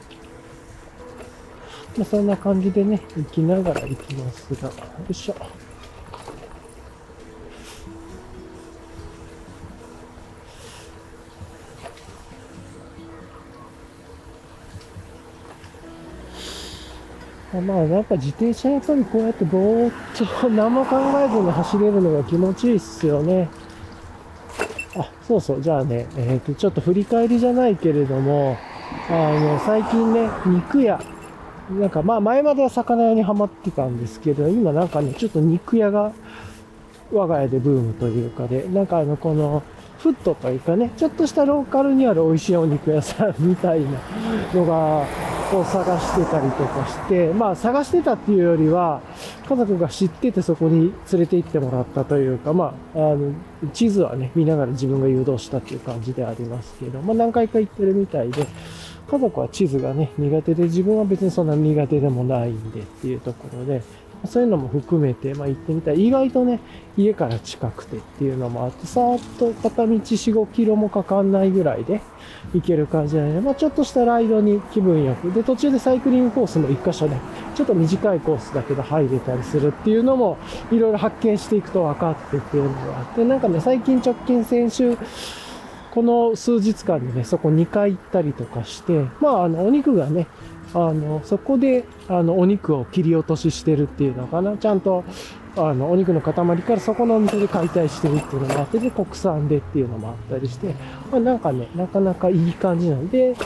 [1.97, 4.75] まあ、そんな感じでね、行きながら行きますが、よ
[5.09, 5.37] いしょ。
[17.61, 23.49] まあなんか自転車やっぱりこうやってぼーっと 何も考えずに走れるのが気持ちいいっすよね。
[24.97, 28.57] あ、そうそう、じゃあね、えっ、ー、と、ちょっと振り返りじゃないけれども、
[29.11, 30.99] あの、最近ね、肉屋、
[31.81, 36.13] なんかまあ前までは魚屋にはまってたんですけど、今なんかね、ちょっと肉屋が
[37.13, 39.63] 我が家でブームというかで、なんかあのこの
[39.99, 43.91] フットというかね、ちょっとしたローカルにある美味しいお肉屋さんみたいな
[44.53, 45.07] のが、
[45.55, 49.01] を探してたりとかして、まあ探してたっていうよりは、
[49.47, 53.33] 家族が知っててそこに連れて行ってもらったというか、まあ、あの、
[53.73, 58.47] 地図はね、見ながら自分が誘導したっていう感じでありますけど、まあ何回か行ってるみたいで、
[59.13, 63.83] 家族は地図がね、苦手で、自分は別にそんな苦手でもないんでっていうところで、
[64.25, 66.61] そういうのも含めて、まあ、行ってみたら、意外とね、
[66.97, 69.99] 家から近くてっていうのもあって、さーっと片道4、
[70.33, 72.01] 5キロもかかんないぐらいで
[72.55, 75.31] 行ける感じなので、まあ、ちょっとしたライドに気分よく。
[75.33, 77.21] で、途中でサイクリングコースも1箇所ね、
[77.55, 80.39] ちょっと短いコースだけど入れたりするっていうのも、
[80.71, 84.97] いろいろ発見していくと分かってっていうのがあって、なんかね、最近直近先週、
[85.93, 90.27] この数日間でね、そこ2回行ったりとかして、まあ、あの、お肉がね、
[90.73, 94.57] あの、そこで、あの、お肉を切り落とししてるっていうのかな。
[94.57, 95.05] ちゃんと、
[95.55, 100.75] あの、お肉の塊からそこのお店で解体してるっていうのもあって、で、国産でっていうのもあったりして、
[101.11, 103.37] まあ、なんかね、なかなかいい感じなんで、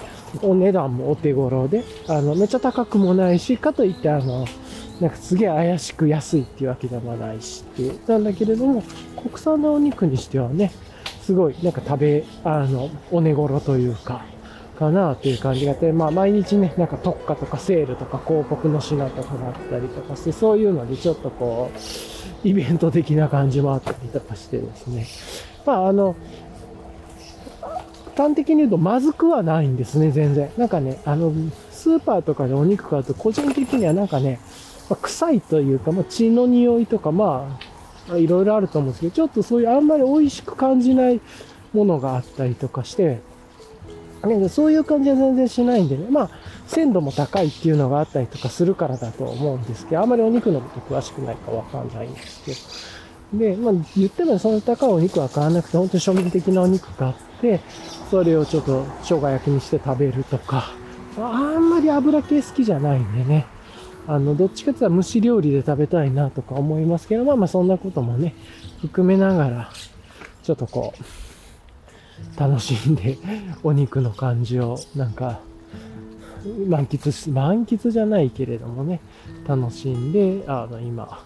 [0.40, 4.46] お値段もお手頃で、あの、めっちゃ高くもないし、かといって、あの、
[5.00, 8.84] なんかすげえ怪しく安いっていうわけでもないしっていう、なんだけれども、
[9.20, 10.70] 国産のお肉にしてはね、
[11.26, 14.24] すごいなんか食べ、あの、お値頃というか、
[14.78, 25.06] かなっていう感じがあって、まあ毎日ね、なんか特価とかセールとか広告の品とかがあったりとかして、そういうのでちょっとこう、イベント的な感じもあったりとかしてですね。
[25.64, 26.14] まああの、
[28.16, 30.48] 端的に言うとまずくはないんですね、全然。
[30.56, 31.32] なんかね、あの、
[31.72, 34.38] スーパーとかでお肉買うと個人的にはなんかね、
[34.88, 37.65] まあ、臭いというか、まあ、血の匂いとか、まあ、
[38.14, 41.20] いろいろあると思うんですけど、ちょっとそういうあんまり美味しく感じない
[41.72, 43.20] ものがあったりとかして、
[44.24, 46.30] ね、そういう感じは全然しないんでね、まあ、
[46.66, 53.44] 鮮度も高いっていうのがあったりとかするからだと思うんですけど、あんまりお肉のこと詳しくないかわかんないんですけど。
[53.44, 57.60] で、まあ、言ってもその高いお肉は買わなくて、本当に庶民的なお肉買って、
[58.10, 60.70] それをちょっと生姜焼きにして食べるとか、
[61.18, 63.46] あんまり油系好きじゃないんでね、
[64.08, 68.34] あの、どっちかっていうと蒸し料理で食べたいなとか思いますけど、まあまあそんなこともね、
[68.80, 69.70] 含めながら、
[70.42, 73.18] ちょっとこう、楽しんで、
[73.62, 75.40] お肉の感じを、なんか、
[76.68, 79.00] 満喫し、満喫じゃないけれどもね、
[79.46, 81.24] 楽しんで、あの、今、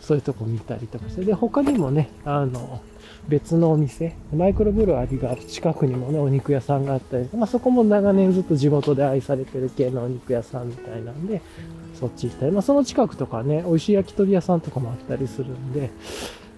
[0.00, 2.82] そういうとこ見たりとかして、で、他にもね、あの、
[3.28, 11.42] 別のお店、マイクロブルワリーが近くにもね、お肉屋さんがあったり、まあそこも長年ずっと地元で愛されてる系のお肉屋さんみたいなんで、
[11.98, 15.90] そっち行ったり、まあその近くとかね、美味しい焼き鳥屋さんとかもあったりするんで、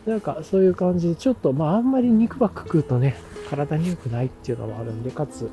[0.06, 3.16] なんかそういう感じで、ちょっとまああんまり肉ばっか食うとね、
[3.48, 5.50] 体に良くないっていうのもあるんで、かつ、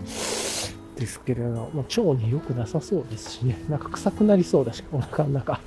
[0.97, 5.59] ですけれども、腸に良くなさそうですしね、なんか臭くなりそうだし、お腹の中。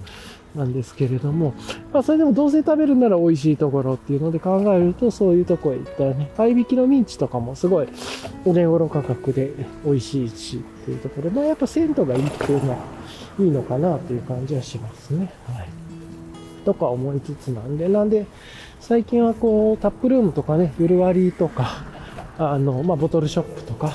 [0.54, 1.54] なんですけれども、
[1.92, 7.88] まあ、それでもどうせ食べるなら美味しいところっていうので考えると、そういうとこへ行ったらね、合いびきのミンチとかもすごい
[8.44, 9.52] お値頃価格で
[9.84, 12.78] 美味しいしっていうところで、まあ、やっぱ鮮度がいいっていうのは
[13.40, 15.32] いいのかなという感じはしますね。
[15.46, 15.68] はい。
[16.64, 18.26] とか思いつつなんで、なんで、
[18.80, 21.84] 最近はこう、タップルームとかね、ブルワリーとか、
[22.38, 23.88] あの、まあ、ボトルショップとか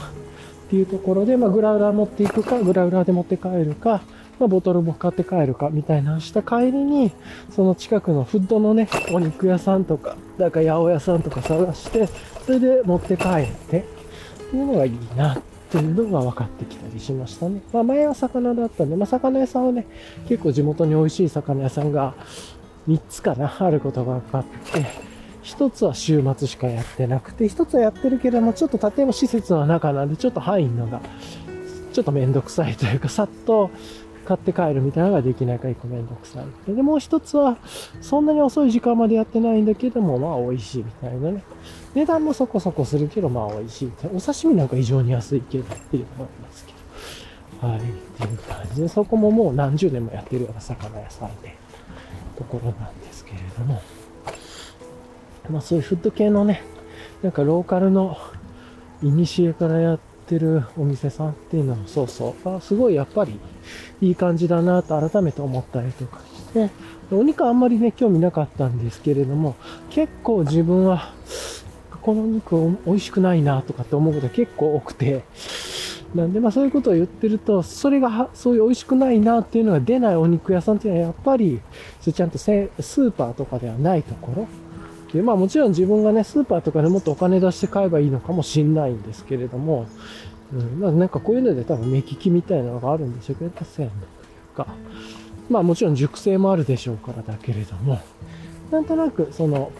[0.67, 4.01] っていうところで、まあ、グラウラ持っていくか、グラウラで持って帰るか、
[4.39, 7.11] まあ、ボトルも買って帰るかみたいなした帰りに、
[7.51, 12.07] その近くのフッドのね、お肉屋さんとか、なんか八百屋さんとか探して、
[12.45, 13.83] それで持って帰って、っ
[14.51, 15.41] ていうのがいいなっ
[15.79, 17.61] ていうのが分かってきたりしましたね。
[17.73, 19.85] まあ前は魚だったんで、まあ魚屋さんはね、
[20.27, 22.13] 結構地元に美味しい魚屋さんが
[22.87, 24.85] 3つかな、あることが分かって、
[25.43, 31.01] 1つは週末しかやってなくて、1つはやってるけれども、ちょっと建物施設の中なんで、ちょっと入るのが、
[31.93, 33.69] ちょっとめんどくさいというか、さっと
[34.25, 36.75] 買って帰るみたいなのができないから一個めんどくさい。
[36.75, 37.57] で、もう一つは、
[38.01, 41.43] そんなに遅い時間までやってないんだけども、まあ美味しいみたいなね。
[41.93, 43.91] 値段もそこそこするけど、まあ美味しい。
[44.13, 46.73] お刺身なんか異常に安いけどっていうのもありますけ
[47.61, 47.67] ど。
[47.67, 47.79] はい。
[47.79, 51.55] っていう感じで、そこももう何十年もやってるような魚屋さんで、
[52.37, 53.81] ところなんですけれども。
[55.49, 56.63] まあそういうフット系のね、
[57.21, 58.17] なんかローカルの、
[59.03, 63.39] イニシエからやってるお店さんっていうのもそうそう、あすごいやっぱり
[64.01, 66.69] いい感じだなと改めて思ったりとかして、
[67.11, 69.55] お肉あんまりね、興味なかったんですけれども、
[69.89, 71.13] 結構自分は、
[72.01, 75.23] この肉美味しくないなとかって思うことが結構多くて、
[76.13, 81.59] なんでまあそういうことを言ってると、それがそういう美味しくないなっていうのが出ないお肉屋さんっていうのはやっぱり、
[81.99, 84.47] それちゃんとスーパーとかではないところ。
[85.13, 89.87] で、まあもちろん自分がね、スーパーとかでもっとお金出して買えばいいのかもしんないんですけれども、
[90.53, 94.67] うん、まあなんかこういうので多分目利きみたいなのがあるんでしょうけど、1000円というか、
[95.49, 97.99] まあもちろん熟成もあるでしょうからだけれども、
[98.71, 99.71] なんとなくその、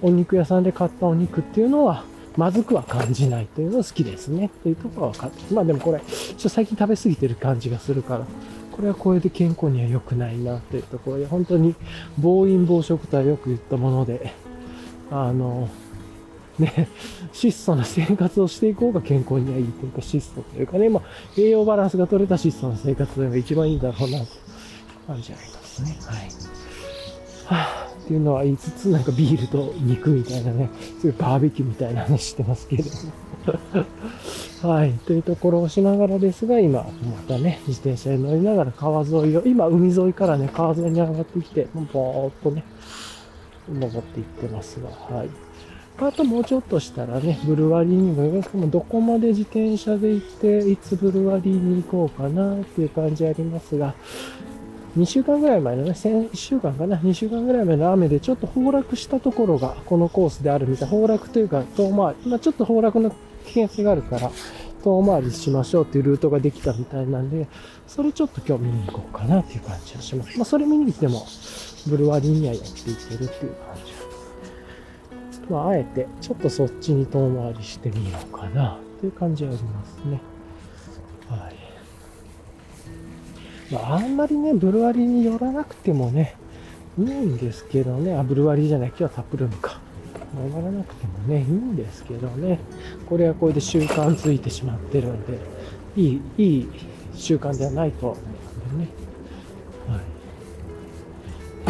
[0.00, 2.04] お肉屋さんで買ったお肉っていうのは、
[2.36, 4.46] まずくは感じないというのが好きですね。
[4.46, 5.54] っていうところは分かって。
[5.54, 8.26] まあでもこれ、ちょっと最近食べ過ぎてる感じがするから、
[8.70, 11.74] これはこれで健康には良くないなっていうところで、本当に
[12.16, 14.32] 暴飲暴食とはよく言ったもので、
[15.10, 15.68] あの、
[16.60, 16.88] ね、
[17.32, 21.02] 質素な生活をしていこうが健康にはいいというか、質素というかね、まあ、
[21.36, 24.26] 栄養バランスが取れた質素な生活というのが一番いいんだろうな、と
[25.06, 25.96] 感じありますね。
[26.06, 26.48] はい。
[27.46, 33.12] はあ、っていうのは言いつつ、なんかビールと肉みたいなね、そういうバーベキューみたいな話してますけれども。
[34.62, 34.92] はい。
[35.06, 36.88] というところをしながらですが、今、ま
[37.28, 42.64] たね、自転車に乗りながら川沿いを、今、海沿いからね、川沿いに上がってきて、ぼーっとね、
[43.72, 45.28] 登っていってますが、はい。
[46.00, 53.94] あともうちょっとしたらね、ブルワリーにもよろしくもどこまで自転車で行って、いつブルワリーに行こうかなっていう感じありますが、
[54.96, 60.88] 2週間ぐらい前のね、1週間かな、2週間ぐらい前の雨でちょっと崩落したところがこのコースであるみたい。
[60.88, 63.16] 崩落というか、遠回り、まあちょっと崩落の危
[63.48, 64.30] 険性があるから、
[64.84, 67.48] 遠回りしましょうっていうルートができたみたいなんで、
[67.88, 70.38] それちょっと今日見に行こうかなっていう感じがします。
[70.38, 71.26] まあそれ見に行っても、
[71.88, 73.87] ブルワリーにはやっていけるっていう感じ
[75.48, 80.20] まあ、あえて、ちょっとそっちに遠回りしてみようかな、っていう感じはありますね。
[81.28, 81.54] はい。
[83.72, 86.36] まあ、あんまりね、ブルワリーに寄らなくてもね、
[86.98, 89.80] いいんですけどね、あ、ブルワリーじゃない、今日はタップルームか。
[90.34, 92.58] 登らなくてもね、いいんですけどね。
[93.08, 95.38] これはこれで習慣づいてしまってるんで、
[95.96, 96.68] いい、いい
[97.14, 98.90] 習慣ではないと思うんでね。
[99.88, 99.96] は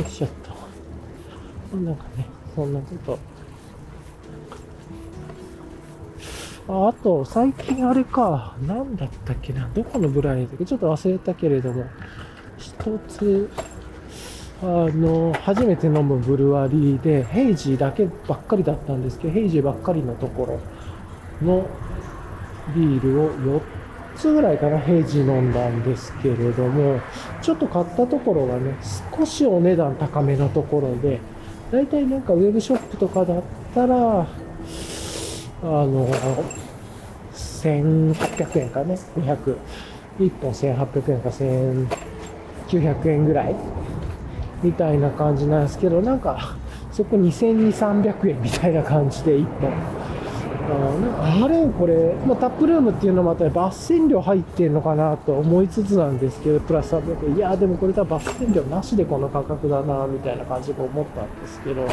[0.00, 0.02] い。
[0.02, 0.30] よいしょっ
[1.70, 1.76] と。
[1.76, 3.18] なんかね、そんなこと
[6.68, 11.84] ああと、最近あれか、何だったっけな、どこのブランドだっけ、ちょっと忘れたけれども、
[12.58, 13.48] 一つ、
[14.62, 20.60] あの、初めて飲むブルワリーで、ヘイジーだけばっかりだったんですけど、ヘイジーばっかりのとこ
[21.42, 21.66] ろの
[22.74, 23.60] ビールを4
[24.16, 27.00] つぐらいかな、ヘイジー飲んだんですけれども、
[27.40, 28.74] ちょっと買ったところがね、
[29.16, 31.18] 少しお値段高めのところで、
[31.72, 33.42] だいたいなんかウェブショップとかだっ
[33.74, 34.26] たら、
[35.62, 36.08] あの、
[37.34, 39.56] 1800円かね、200、
[40.20, 41.28] 1本1800円か
[42.68, 43.56] 1900円ぐらい
[44.62, 46.56] みたいな感じなんですけど、なんか、
[46.92, 49.72] そこ2200、300円みたいな感じで1本。
[50.70, 57.36] ああれこれ、まあ、タップルームっていうのもまた抜栓料入ってんのかなと思いつつなんですけど、プラス300円。
[57.36, 61.86] いや、でもこれ多分抜栓料なしでこの価格だな、みたいな感じで思ったんですけど、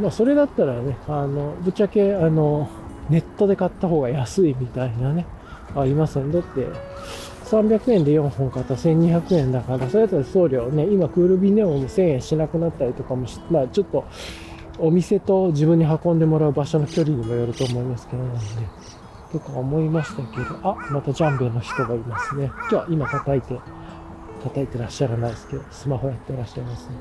[0.00, 2.68] まあ、それだったらね、あの、ぶっちゃけ、あの、
[3.08, 5.26] ネットで買った方が安いみたいなね、
[5.76, 6.66] ありますんだって、
[7.44, 14.04] 300円で4本買ったら1200円だから、それだったら送料ね、今クールビネオンも1000円しなくなったりとかもし、まあちょっと、
[14.78, 18.30] お店と自分に運んでもらう場所の距離にもよると思いますけどね。
[19.32, 22.50] とか思いましたけど、あ、またジャンベの人がいますね。
[22.70, 23.60] じゃあ今叩いて、
[24.42, 26.94] 叩いてらっしゃらないですけど、スマホやってらっしゃいますね。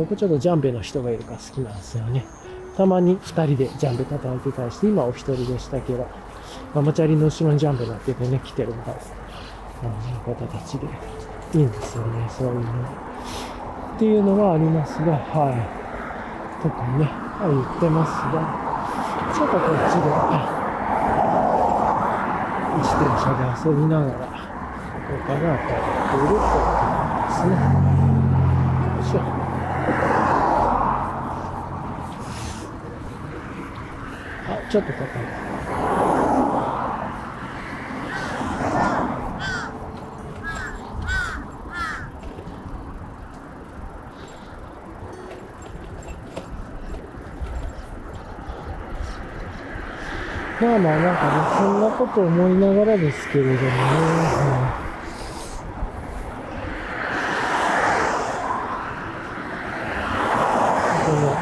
[0.00, 2.24] ここちょっとジャンベの人がいるから好きなんですよね。
[2.74, 6.06] たまに2人でジャンベ叩いてたりして、今お一人でしたけど、
[6.74, 8.96] ママチャリの後ろにジャンベ乗っててね、来てるのが、あ
[9.84, 10.86] の方たちで、
[11.52, 12.62] いいんですよね、そういうの。
[12.62, 15.80] っていうのはありますが、はい。
[16.62, 18.40] とかね、はい、言ってますが、
[19.36, 20.08] ちょっとこっちで、
[22.80, 25.76] 自転車で遊びながら、こうかなと、
[26.16, 26.56] ぐるっと
[27.28, 27.52] ですね。
[28.96, 29.40] よいしょ。
[34.42, 35.06] あ、ちょっと高い。
[50.60, 53.60] まあまあなんかね、そんなこと思いながらですけれどもね
[61.10, 61.34] の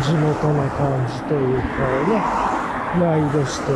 [0.00, 1.66] 地元な感じというか
[2.08, 3.72] ね、ライドして、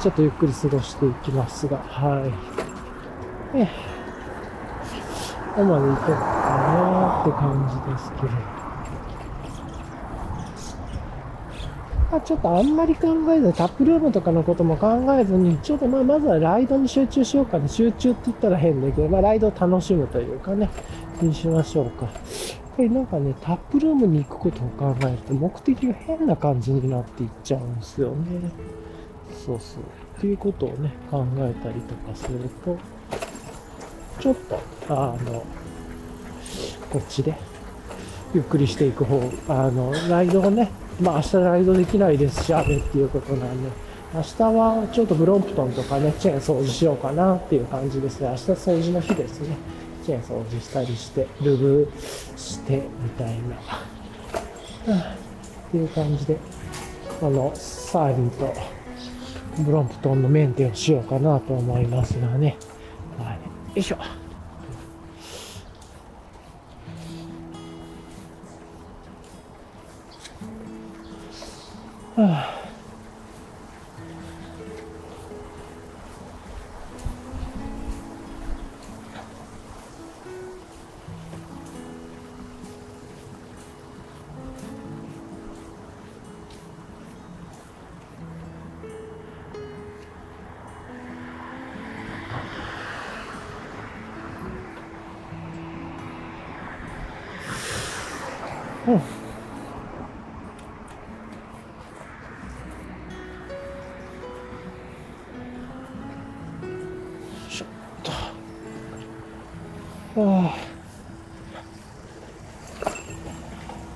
[0.00, 2.26] ちょっとゆっくり過ごしていきますが、は
[3.54, 3.58] い。
[3.58, 3.70] え、こ
[5.56, 8.62] こまで行こうかなって感じですけど。
[12.12, 17.68] まあ、ちょっとあんまり考えず、タップルームとかのことも考えずに、ちょっとまあまずはライドに集中しようかね。
[17.68, 20.68] 集中って言ったら変だけど、まあライドを楽しむというかね、
[21.22, 22.06] にしましょうか。
[22.72, 28.50] っぱりなんかね、タップルームに行くことを考えると、目的が変な感じになっていっちゃうんですよね。
[29.44, 29.82] そうそう。
[30.18, 32.78] っていうことをね、考えたりとかすると、
[34.20, 34.58] ちょっと、
[34.88, 35.44] あの、
[36.90, 37.34] こっちで、
[38.34, 40.70] ゆっくりしていく方、あの、ライドをね、
[41.00, 43.70] まあ明日ライドできないですし、雨っていうことなんで、
[44.14, 48.28] 明日はちょっとブロンプトンとかね、チェーン掃除しようかなっていう感じですね。
[48.28, 49.56] 明日掃除の日ですね。
[50.04, 51.92] チェーン掃除したりして、ルブ
[52.36, 53.38] してみたい
[54.86, 55.04] な、 っ
[55.70, 56.38] ていう感じで、
[57.22, 58.54] あの、サーリーと
[59.62, 62.56] ブロンプトンのメンテをしようかなと思いますがね。
[63.18, 63.34] はい。
[63.34, 63.40] よ
[63.76, 63.96] いしょ。
[63.96, 64.22] は
[72.16, 72.51] あ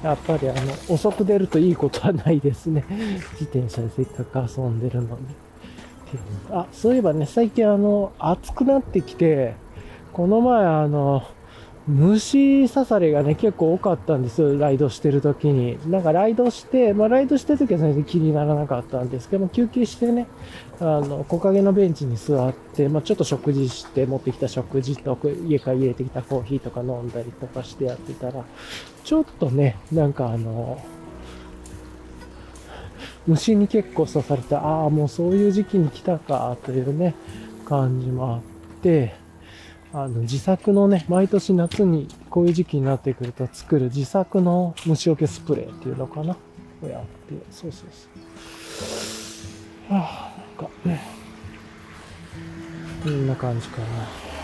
[0.06, 2.84] やっぱりあの、遅く出るといいことはないですね。
[3.38, 5.26] 自転車でせっかく遊んでるのに。
[6.50, 9.54] あ、そういえばね、最近あの、暑くなってきて、
[10.12, 11.24] この前あの、
[11.88, 15.78] 虫刺されがね、結構多かったんですよ、ライドしてる時に。
[15.88, 20.26] なんかライドして、まあライドしてる時は全然気にならなかったんですけども、休憩してね、
[20.80, 25.16] あの、木陰のベンチに座って、まあちょっと食事して、持ってきた食事と、
[25.46, 28.44] 家から入れてきたコーヒーとか飲んだりとかしてやってたら、
[29.04, 30.82] ちょっとね、なんかあの、
[33.28, 37.14] 虫に結構刺されて、ああ、もうそういう時期に来たか、というね、
[37.64, 38.40] 感じもあっ
[38.82, 39.14] て、
[39.98, 46.36] あの、自作のね、毎年夏にこういう時期になってくると作る自作の虫除けスプレーっていうのかな
[46.82, 48.08] をやって、そうそうそ
[49.90, 49.94] う。
[49.94, 51.00] はあ、なんかね、
[53.02, 54.35] こんな感じかな。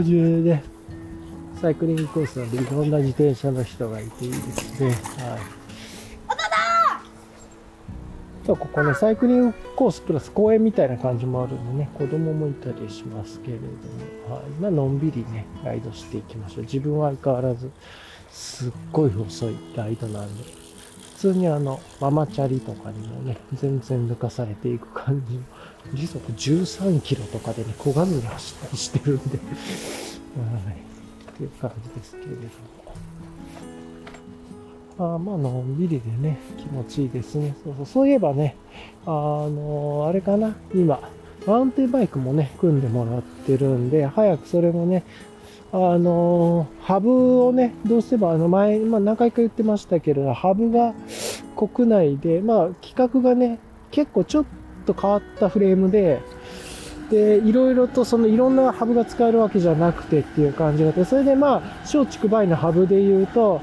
[0.00, 0.62] 感じで、
[1.60, 4.88] サイクリングコースなんでいろんな自転車の人がいていいですね。
[4.88, 4.92] は
[5.36, 5.60] い。
[8.46, 13.62] ここね、サイクリングコースプラス公園みたいな感じもあるんでね、子供もいたりしますけれど
[14.28, 14.50] も、はい。
[14.60, 16.62] まあ、のんびりね、ライドしていきましょう。
[16.62, 17.70] 自分は相変わらず、
[18.30, 25.38] すっごい細いライドなんで、普通にあの、ママチャリとかにもね、全然抜かされていく感じ。
[25.94, 29.44] 時速13キロとかでね、小髪に走ったりしてるんでは
[30.70, 30.80] い。
[31.30, 32.48] っていう感じですけれども。
[35.14, 37.56] あまあ、のんびりでね、気持ちいいですね。
[37.64, 38.54] そうそう、そういえばね、
[39.06, 41.00] あのー、あれかな、今、
[41.46, 45.04] マウンテンバイクもね、組んでもらってるんで、早くそれもね、
[45.72, 50.94] あの、ハブをね、どうすれば、あの前、まあ何回か言ってましたけれど、ハブが
[51.56, 53.58] 国内で、まあ規格がね、
[53.90, 54.44] 結構ちょっ
[54.92, 56.20] と変わったフレームで、
[57.10, 63.60] で、いろいろとそのいろんなハブが使えるわけじゃなくてっていう感じがあって、それでまあ、小畜梅のハブで言うと、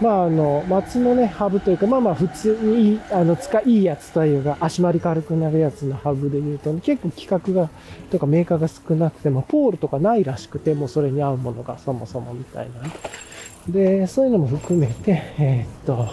[0.00, 7.68] まああの、松のね、ハブというか、まあまあ普通にいい、あの、使いいやつというか、足回り軽くなるやつのハブで言うと、ね、結構規格が、
[8.10, 13.72] とかメーカーが少なくても、ポールとかないらしくて、もうそれに合うものがそもそもみたいな。
[13.72, 16.08] で、そういうのも含めて、えー、っと、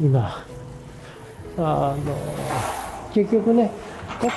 [0.00, 0.44] 今、
[1.58, 1.96] あの、
[3.16, 3.70] 結局ね、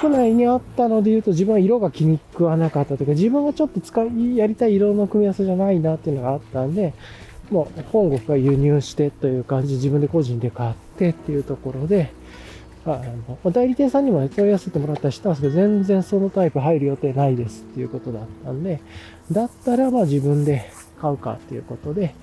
[0.02, 6.94] 国内にあったので言うと自分は色が気に食わなかったというか、自分がちょっと使い、やりたい色の組み合わせじゃないなっていうのがあったんで、
[7.52, 12.10] もう本国が輸入してという感じ、自分で個人で買ってっていうところで、
[12.86, 13.02] あ
[13.44, 18.80] の、代理店さんにも問い合わせてもらったりしたんですけど、全然そのタイプ入る予定ないですっていうことだったんで、
[19.30, 20.72] だったらまあ自分で
[21.02, 22.16] 買うかっていうことで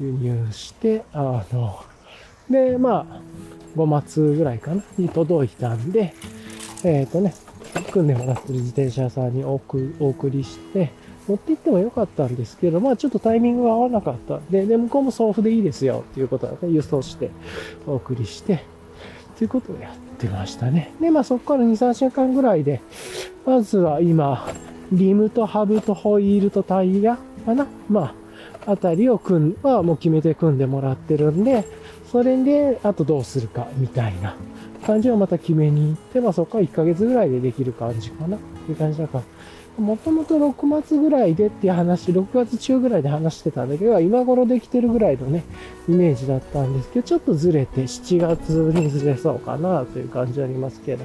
[0.00, 1.84] 輸入して、あの、
[2.50, 3.20] で、まあ、
[3.76, 6.14] 5月ぐらいかな、に届いたんで、
[6.84, 7.34] えっ、ー、とね、
[7.92, 10.90] 組んでもらってる自転車屋さんにお送りして、
[11.28, 17.30] 持って行ってもよかったんですけど、まあちょっとタイミングが合わなかったんで、で、向こうも送付でいいですよっていうことで、ね、輸送して
[17.86, 18.64] お送りして、
[19.38, 20.92] ということをやってましたね。
[21.00, 22.80] で、まあそこから2、3週間ぐらいで、
[23.46, 24.48] まずは今、
[24.90, 28.14] リムとハブとホイールとタイヤかなま
[28.66, 31.64] あ、あたりを組ん、はもう決めて組んでもらってるんで、
[32.10, 34.34] それで、あとどうするか、みたいな
[34.84, 39.24] 感じをまた決めに行って、まあそこから1ヶ月ぐらいでできる感じかなっていう感じだから、
[39.84, 45.44] もともと6月ぐらいでっていう話、6月中ぐらいで話してたんだけど、今頃できてるぐらいのね、
[45.88, 51.04] イメージだったんですけど、ちょっとずれて7月にずれそうかなという感じありますけど、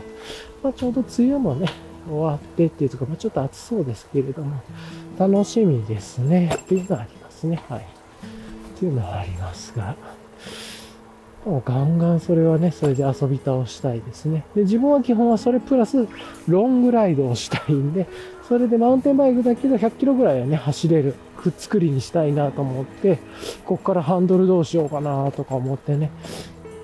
[0.64, 1.70] まあ、ちょうど梅雨もね、
[2.10, 4.60] 終わってっていうとか、まあ、ちょっと暑そうですけれども、
[5.20, 7.62] 楽しみですね、っていうのはありますね。
[7.70, 7.80] はい。
[7.80, 7.84] っ
[8.80, 9.96] ていうのはありますが。
[11.46, 14.46] もうガンガンそれはね、それで遊び倒したいですね。
[14.56, 16.08] で、自分は基本はそれプラス
[16.48, 18.08] ロングライドをしたいんで、
[18.48, 23.20] それでマウンテンバイクだけど100キロぐらいはね、走れる、くっつくりにしたいなと思って、
[23.64, 26.10] こっからハンドルどうしようかなとか思ってね、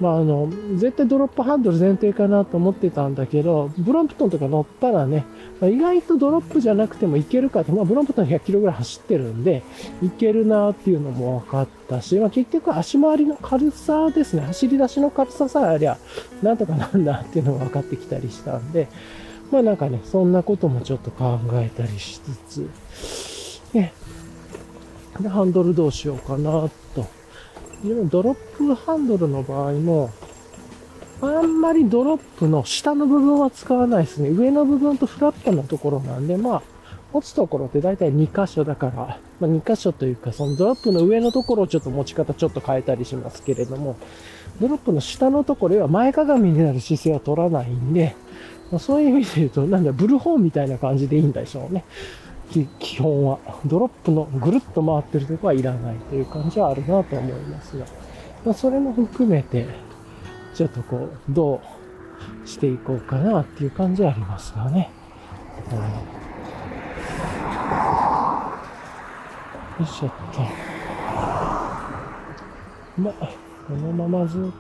[0.02, 5.26] まあ、あの、絶対ドロップハンドル前提かなと思ってたんだけど、ブロンプトンとか乗ったらね、
[5.60, 9.62] まあ、意外とドロップじゃなくてもいけるかと、まあ、ブロンプトン100キロぐらい走ってるんで、
[10.02, 16.00] いけるなっていうのも分かったし、まあ、結局足回りの軽さですね、走り出しの軽ささえありゃ、
[16.42, 18.88] なんとかなんだっていうのが分かってきたりしたんで、
[19.52, 22.70] まあなんかね、そんなこともちょっと考えたりしつ
[23.70, 23.94] つ、ね、
[25.20, 27.21] で、ハンドルどうしようかなと。
[27.84, 30.12] ドロップハンドルの場合も、
[31.22, 34.30] あんまりドロップの下の部分は使わないですね。
[34.30, 36.62] 上の部分とフラットのところなんで、まあ、
[37.14, 38.94] 持つところって大体2箇所だから、
[39.40, 43.98] まあ、2箇所というか、そのドロップの上のところをちょっと持ち方ちょっと変えたりしますけれども、
[44.60, 48.16] ドロップの下のところは前かがみになる姿勢は取らないんで、
[48.72, 51.84] まあ、そういう意味で言うと、なんだ、ブルホーンみたいな感じでいいんでしょうね。
[52.80, 53.40] 基本は。
[53.66, 57.86] ドロップのぐるっと回ってるとこはいらないという感じはあるなと思いますが。
[58.46, 59.68] まあ、それも含めて、
[60.54, 61.62] ちょっとこう、ど
[62.44, 64.90] うしていこうかなっていう感じはありますがね。
[65.72, 65.86] うん、よ
[69.82, 70.42] いしょっと。
[73.02, 73.30] まあ、
[73.68, 74.52] このままずっと、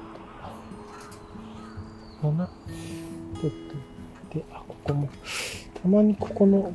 [2.21, 2.49] かな。
[3.41, 3.51] ちょっ
[4.29, 5.09] と、で、あ、ここも、
[5.81, 6.71] たまにここの、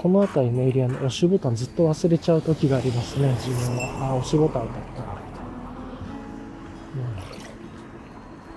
[0.00, 4.10] この辺りのエリアの押しボタンずっと忘れちゃう時がありますね、自分は。
[4.12, 5.08] あ、押しボタンだったな。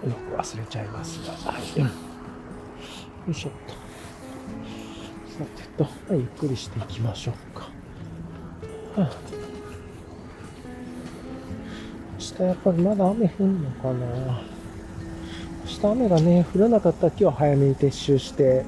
[0.04, 1.34] うん、よく忘れちゃいますが。
[1.52, 1.80] はい。
[1.80, 1.88] よ
[3.28, 3.74] いしょっと。
[5.44, 7.72] さてと、ゆっくりしていきましょうか。
[9.02, 9.12] はあ、
[12.20, 14.44] 明日やっぱりまだ雨降んのかな
[15.66, 18.64] 明日雨がね、降らなかったら今日は早めに撤収して、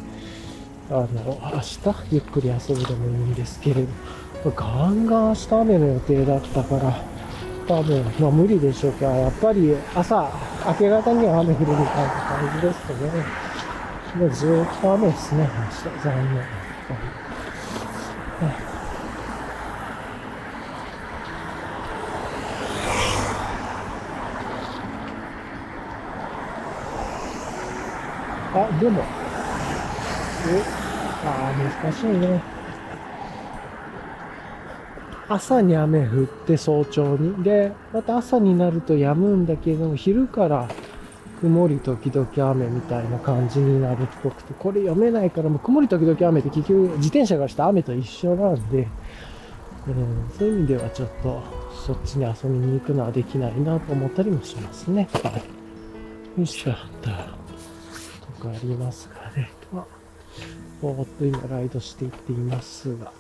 [0.93, 3.81] あの、明日ゆっくり遊ぶでもいいんですけれ
[4.43, 7.03] ど、ガンガン明日雨の予定だったから、
[7.67, 10.31] 多分、まあ無理でしょうけど、やっぱり朝、
[10.67, 13.25] 明け方には雨降るみたいな感じですけどね。
[14.13, 16.03] もうずっと雨ですね、明日。
[16.03, 16.45] 残念。
[28.55, 29.03] あ、でも、
[30.45, 30.82] え、
[31.81, 32.41] 難しいね。
[35.29, 37.43] 朝に雨降って早朝に。
[37.43, 40.67] で、また朝になると止むんだけども、昼から
[41.39, 48.87] 曇り時々雨みたいな感じになるっぽくて、これ読めないから、もう曇り時々雨って結局自転車がした雨と一緒なんで、
[49.87, 51.43] うん、そういう意味ではちょっと
[51.85, 55.09] そっちに遊びに行くのはできないなと思ったりもしますね。
[55.11, 55.33] はい。
[56.39, 57.09] よいしょっと。
[57.09, 59.51] とかありますかね。
[60.81, 63.11] ぼーっと今ライドしていっていますが。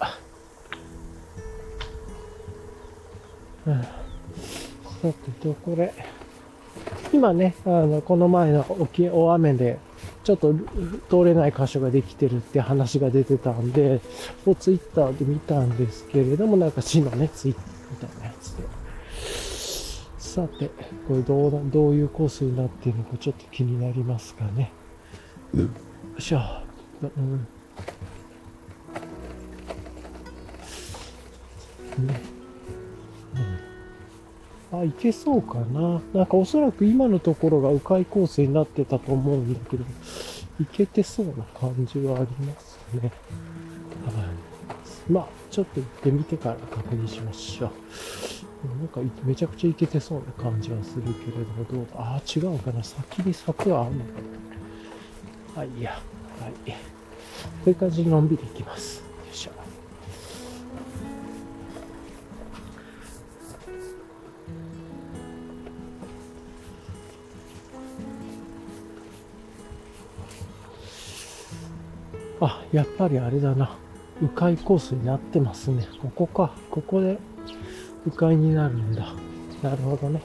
[3.65, 3.87] うん、さ
[5.01, 5.93] てと、これ、
[7.13, 9.79] 今ね、あの、この前の大雨で、
[10.23, 10.53] ちょっと
[11.09, 14.01] 通れない箇所ができてるって話が出てたんで、
[14.45, 18.63] をツイッターで見たんですけれども、なんか市のね、ツイッターみたいなやつで。
[20.17, 20.69] さて、
[21.07, 24.71] これどうどういうコースになっているのかちょっと気になりますかね。
[25.53, 25.69] よ
[26.17, 26.62] いしょ。
[27.17, 27.47] うん
[32.05, 32.33] ね
[34.71, 36.01] あ、いけそうかな。
[36.13, 39.85] なんかおそらく今のところが迂回コースになってたと思うんだけど、
[40.59, 43.11] いけてそうな感じはありますね。
[44.05, 44.11] は
[45.09, 45.11] い。
[45.11, 47.71] まあ、ちょっと行ってみてから確認しましょう。
[48.79, 52.83] なんかめちゃくちゃいけてそうな感じはするけれども、どうだあ、違うかな。
[52.83, 54.11] 先に柵はあるのか
[55.55, 55.61] な。
[55.61, 55.91] はい、いや。
[55.91, 55.97] は
[56.65, 56.92] い。
[57.63, 58.99] こういう感じにのんびり行きます。
[58.99, 59.51] よいしょ。
[72.41, 73.77] あ、やっぱりあれだな。
[74.21, 75.87] 迂回コースになってますね。
[76.01, 76.53] ここか。
[76.69, 77.17] ここで
[78.05, 79.13] 迂回になるんだ。
[79.61, 80.21] なるほどね。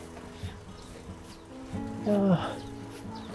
[2.07, 2.57] あ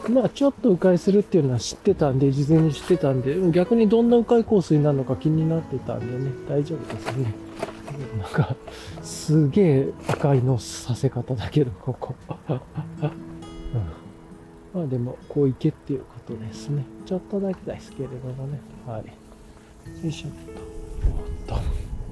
[0.09, 7.33] まあ、ちょっと迂回するっていうのは知ってたんで、事前に知ってたんで、逆にどんな迂回コースになるのか気になってたんでね、大丈夫ですね。
[8.19, 8.55] なんか、
[9.01, 12.15] すげえ赤いのさせ方だけど、ここ。
[12.49, 12.59] うん
[14.73, 16.83] まあでも、こう行けっていうことですね。
[17.05, 18.59] ちょっとだけですけれどもね。
[18.87, 19.05] はい。
[20.03, 21.53] よいしょっと。
[21.53, 21.63] おっと、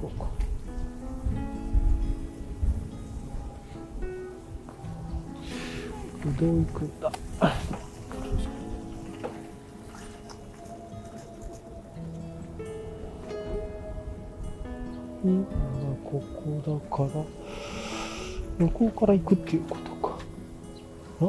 [0.01, 0.27] ここ。
[6.39, 7.11] どう行くんだ。
[15.23, 15.45] うん、
[16.03, 17.09] ここだから、
[18.65, 20.17] 向こうから行くっていうことか
[21.21, 21.27] ああ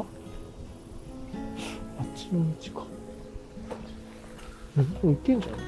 [2.03, 2.27] っち。
[2.33, 2.87] の道か。
[5.03, 5.59] うん、行けんじゃない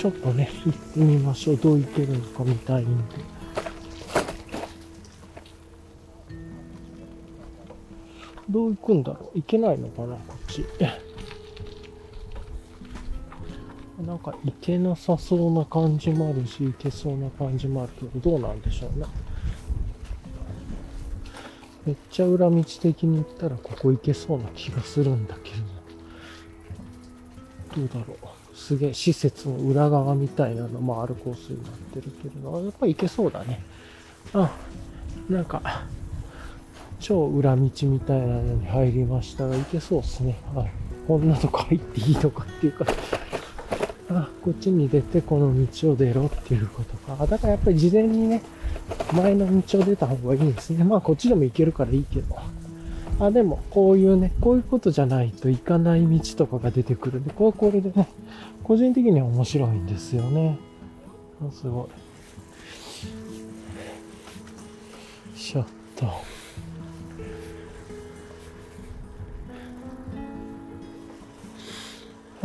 [0.00, 1.56] ちょっとね、行ってみましょう。
[1.56, 3.16] どう行けるのか見たいんで。
[8.48, 10.64] どう行くんだろう行けないのかなこっち。
[14.06, 19.06] なんか行けなさそうな感じもあるし、行けそうな感じもあるけど、どうなんでしょうね。
[21.84, 25.50] めっちゃ裏道的に行ったらここ行けそうな気がするんだけ
[27.74, 28.56] ど、どうだろう。
[28.56, 33.62] すげえ施設の裏側みたいなのもあるコースになってるけれど、やっぱり行けそうだね。
[34.32, 34.50] あ、
[35.28, 35.84] なんか、
[37.00, 40.38] 超裏道みたいなのに入りましたが、行けそうですね。
[40.54, 40.70] はい。
[41.06, 42.84] こんなとこ入っていいのかっていうか、
[44.08, 47.16] あ、こっちに出てこの道を出ろっていうことか。
[47.20, 48.42] あだからやっぱり事前にね、
[49.12, 50.84] 前の道を出た方がいいんですね。
[50.84, 52.36] まあこっちでも行けるからいいけど。
[53.18, 58.08] あ、でも、こういうね、こういうことじゃないと行かない道とかが出てくるんで、これこれでね、
[58.62, 60.58] 個人的には面白いんですよね。
[61.40, 61.88] あすごい。
[65.38, 66.06] シャッと。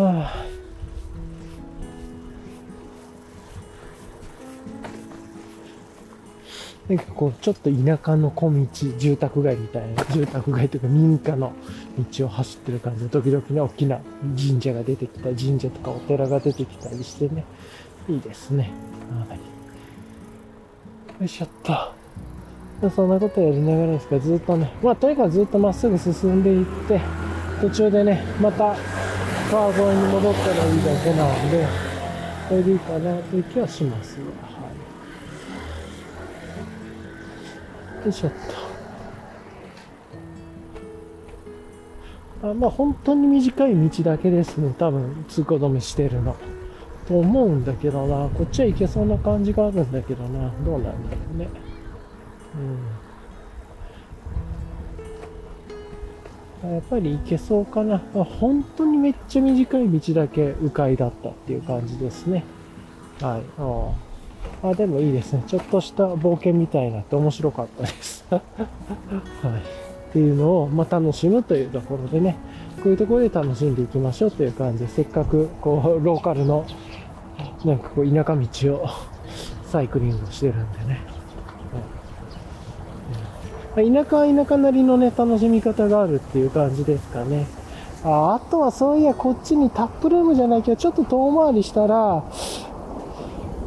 [0.02, 0.61] はあ。
[6.90, 8.68] なんかこう、ちょっと田舎の小道、
[8.98, 11.54] 住宅街みたいな、住宅街というか民家の
[12.14, 14.00] 道を走ってる感じで、時々ね、大きな
[14.38, 17.46] 神社が出てきたり、神社とかお寺が出てきたりしてね、
[18.10, 18.72] いいですね。
[19.30, 19.38] はい。
[19.38, 22.02] よいしょっと。
[22.90, 27.00] そんなことやりながらですかずっとね、まあとにかくずっとまっすぐ進んでいって、
[27.62, 28.76] 途中でね、また
[29.52, 31.68] 川越に戻ったらいいだけなので、
[32.50, 34.30] これでいいかなという気はしますはい。
[38.04, 38.32] よいしょっ
[42.42, 42.50] と。
[42.50, 44.74] あまあ本当に短い道だけですね。
[44.78, 46.36] 多分通行止めしてるの。
[47.08, 48.30] と思うんだけどな。
[48.30, 50.52] こっちは行けそうな感じがあるんだけどな。
[50.66, 50.96] どうなんだろ
[51.36, 51.48] うね。
[56.64, 56.74] うん。
[56.74, 57.96] やっぱり行けそうかな。
[58.16, 62.44] あ本当にめっちゃ短い道だけ迂回だったっていう感じですね。
[63.20, 63.42] はい。
[63.60, 64.11] ああ
[64.64, 65.44] あでもいいですね。
[65.48, 68.26] ちょっとした冒険みたいなって面白かったです。
[68.30, 68.42] はい。
[68.42, 72.36] っていうのを、まあ、楽しむというところでね、
[72.84, 76.66] こういうところで楽しんでいきましょうという感じで、せっかく、こう、ローカルの、
[77.64, 78.88] なんかこう、田舎道を
[79.66, 81.02] サイクリングしてるんでね。
[83.74, 87.48] はい田舎は田舎なりのね、楽しみ方があるっていう感じですかね。
[88.04, 92.26] ああとはそういや、こっちにタップルームじゃないけど、ちょっと遠回りしたら、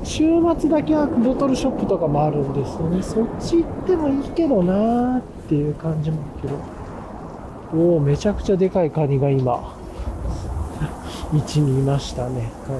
[0.04, 0.24] 週
[0.58, 3.02] 末だけはボトルショップとかもあるんですよね。
[3.02, 6.74] そっち行ってもいいけどなーっていう感じもあるけど。
[7.74, 9.74] おお、めちゃくちゃでかいカニが今、
[11.32, 12.52] 道にいましたね。
[12.68, 12.76] は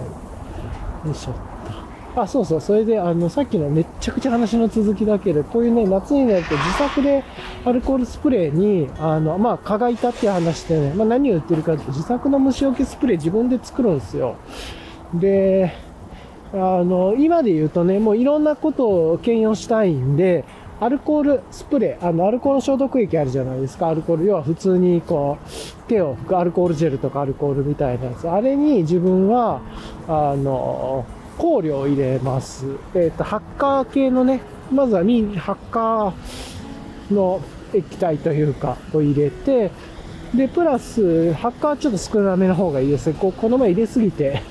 [1.05, 1.09] い。
[1.09, 2.21] よいしょっと。
[2.23, 2.61] あ、そうそう。
[2.61, 7.25] それで、あの、さっきのめっちゃくちゃ話の続きだけで、こういうね、夏になると自作で
[7.65, 14.37] アルコールスプレーに、あの、まあ、蚊がいたっていう話でね、まあ、何を言ってるかって自作の虫除けスプレー自分で作るんですよ。
[15.13, 15.73] で、
[16.55, 20.45] あの、今で言うとね、もういろんなことを兼用したいんで、
[20.81, 23.89] アルコールスプレー、あの、アルコール消毒液あるじゃないですか。
[23.89, 28.29] アルコール、要は普通にこう、手を拭くアルコールジェルとかアルコールみたいなやつ。
[28.29, 29.61] あれに自分は、
[30.07, 31.05] あの、
[31.39, 32.67] 香料を入れます。
[32.95, 34.41] えっ、ー、と、ハッカー系のね、
[34.73, 37.41] まずはミン、ハッカーの
[37.73, 39.71] 液体というか、を入れて、
[40.35, 43.17] で、プラス、ハッカーちょっと少なめの方がいいですね。
[43.19, 44.43] ここの前入れすぎて、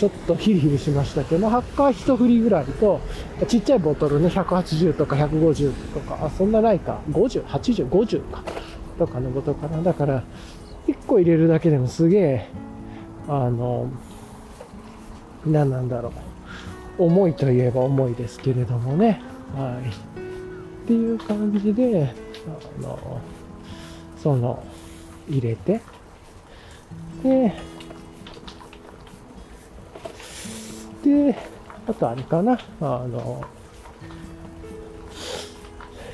[0.00, 3.02] ちょっとヒリヒリしましたけど、ハッカー一振りぐらいと、
[3.46, 8.42] ちっちゃいボトルね、180とか150とか、あ、そんなないか、50、80、50か、
[8.98, 9.82] とかのボトルかな。
[9.82, 10.24] だから、
[10.88, 12.48] 1個入れるだけでもすげえ、
[13.28, 13.90] あの、
[15.44, 16.14] 何なんだろ
[16.98, 17.04] う。
[17.04, 19.20] 重いといえば重いですけれどもね。
[19.54, 19.90] はい。
[20.84, 22.14] っていう感じで、
[22.80, 23.20] あの、
[24.16, 24.62] その、
[25.28, 25.82] 入れて、
[27.22, 27.52] で、
[31.04, 31.36] で、
[31.86, 33.44] あとあれかな、あの、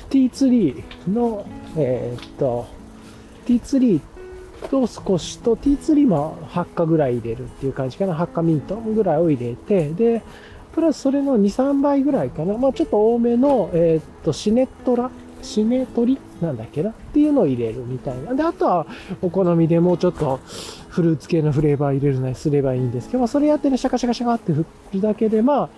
[0.09, 2.65] T3 の、えー、っと、
[3.45, 3.99] T3
[4.69, 8.15] と少しと T3 も8日ぐらい入れるっていう感じかな。
[8.15, 10.21] 8日ミントぐらいを入れて、で、
[10.73, 12.57] プラスそれの2、3倍ぐらいかな。
[12.57, 15.11] まあちょっと多めの、えー、っと、シネトラ
[15.41, 16.89] シネトリなんだっけな？
[16.89, 18.33] っていうのを入れるみたいな。
[18.33, 18.87] で、あとは
[19.21, 20.39] お好みでもうちょっと
[20.97, 25.69] フルーツ系のフレーバー入れるなりすればいいんですけど、それやってね、シャカシャカシャカって振るだけで、まあ、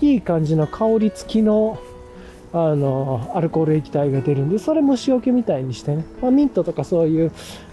[0.00, 1.78] いい感じの香り付きの
[2.52, 7.30] あの、アルコール液体が出るんで、それ虫除けみたいにしてね、まあ、ミントとかそういう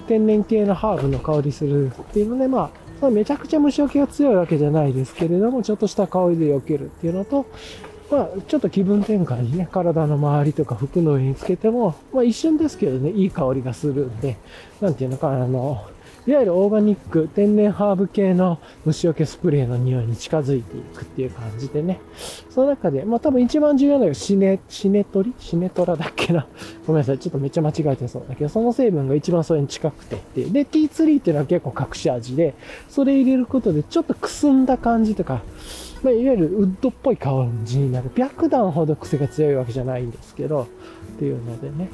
[0.08, 2.70] 天然系のハーブの香りするっていうので、ま
[3.02, 7.48] あ、めちゃくちゃ虫除けが強いわけじゃないですけれども、ちょっとした香りで避けるっていうのと、
[8.12, 14.38] まあ、ちょっと気分転換にね、体の周りとか服の上につけても、まあ一瞬ですけどね、いい香りがするんで、
[14.82, 15.86] なんていうのか、あの、
[16.28, 22.00] いわゆるオーガニック、天然ハーブ系の虫除けスプレーの匂いに近づいていくっていう感じでね。
[22.50, 25.36] その中で、まあ多分一番重要なのがシネ、シネトリ？
[25.38, 26.48] シネトラだっけな？
[26.88, 27.20] ごめんなさい。
[27.20, 30.52] ちょっとめっちゃ間違えてそうだけど、その成分が一番それに近くてっていう。
[30.52, 32.56] で、T3 っていうのは結構隠し味で、
[32.90, 35.44] それ入れることでちょっとくすんだ感じとか、
[36.02, 38.10] まあ、いわゆるウッドっぽい感じになる。
[38.16, 40.64] 白檀ほど癖が強いわけじゃないんですけど、
[41.18, 41.90] っていうのでね、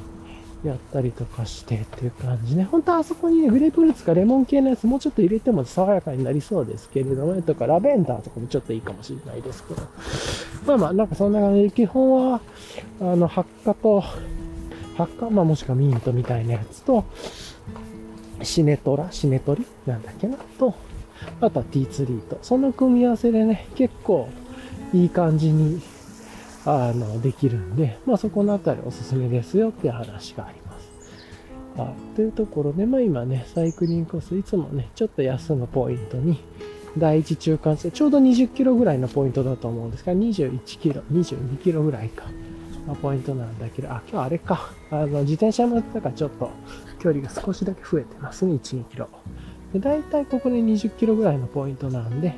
[0.64, 2.64] やったりとかしてっていう感じね。
[2.64, 9.82] 本当はあそこにね、グレープフルーツかレモン系のやつもうちょっと入れても爽やかになりそうですけれどもね、とかラベンダーとかもちょっといいかもしれないですけど。
[10.66, 12.40] まあまあ、なんかそんな感じで、基本は、
[13.00, 14.00] あの、発火と、
[14.96, 17.04] 発火、まあもしくはミントみたいなやつと、
[18.42, 19.66] シネトラ、シネトリ？
[19.86, 20.74] なんだっけな、と、
[21.40, 22.38] あとは T ツリーと。
[22.42, 24.28] その組み合わせでね、結構
[24.92, 25.80] いい感じに、
[26.64, 30.92] あの、できるんで、まあそこのあたりおすすめですよっていう話があります。
[31.78, 36.38] あというところで、まあ今ね、サイクリングコース、いつもね、ちょっと安のポイントに、
[36.98, 42.26] 第一中間線、ちょうど20キロぐらいのポイントだと思うんですが、21キロ、22キロぐらいか、
[42.86, 46.50] のポイントなんだけど、あ、今日あれか、あの、自転車乗ってたからちょっと
[46.98, 49.08] 距離が少しだけ増えてますね、1、2キロ。
[49.72, 52.34] で、大体ここで20キロぐらいのポイントなんで、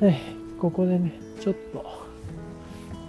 [0.00, 0.20] ね、
[0.60, 2.01] ここでね、ちょっと、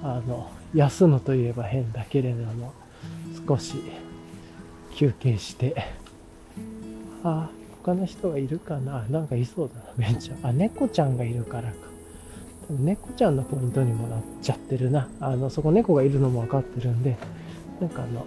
[0.03, 2.73] あの、休むといえば変だけれども、
[3.47, 3.81] 少し
[4.95, 5.75] 休憩して、
[7.23, 7.49] あ、
[7.83, 9.05] 他の人がいるかな？
[9.09, 10.47] なんかいそうだな、ベンチャー。
[10.47, 11.75] あ、猫ちゃんがいるからか。
[12.69, 15.09] 猫ちゃんのポイントにもなっちゃってるな。
[15.19, 17.17] あの、そこ猫がいるのもわかってるんで、
[17.79, 18.25] なんかあの、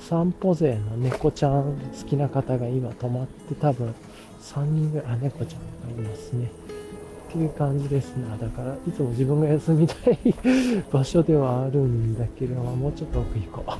[0.00, 3.94] 散歩勢の猫ちゃん好きな方が今泊まって多分
[4.40, 6.50] 3人ぐらい、あ、猫ちゃんがいますね。
[7.32, 8.26] っていう感じですね。
[8.38, 10.18] だから、いつも自分が休みたい
[10.92, 13.70] 場所ではあるんだけど、ももうちょっと奥行こう。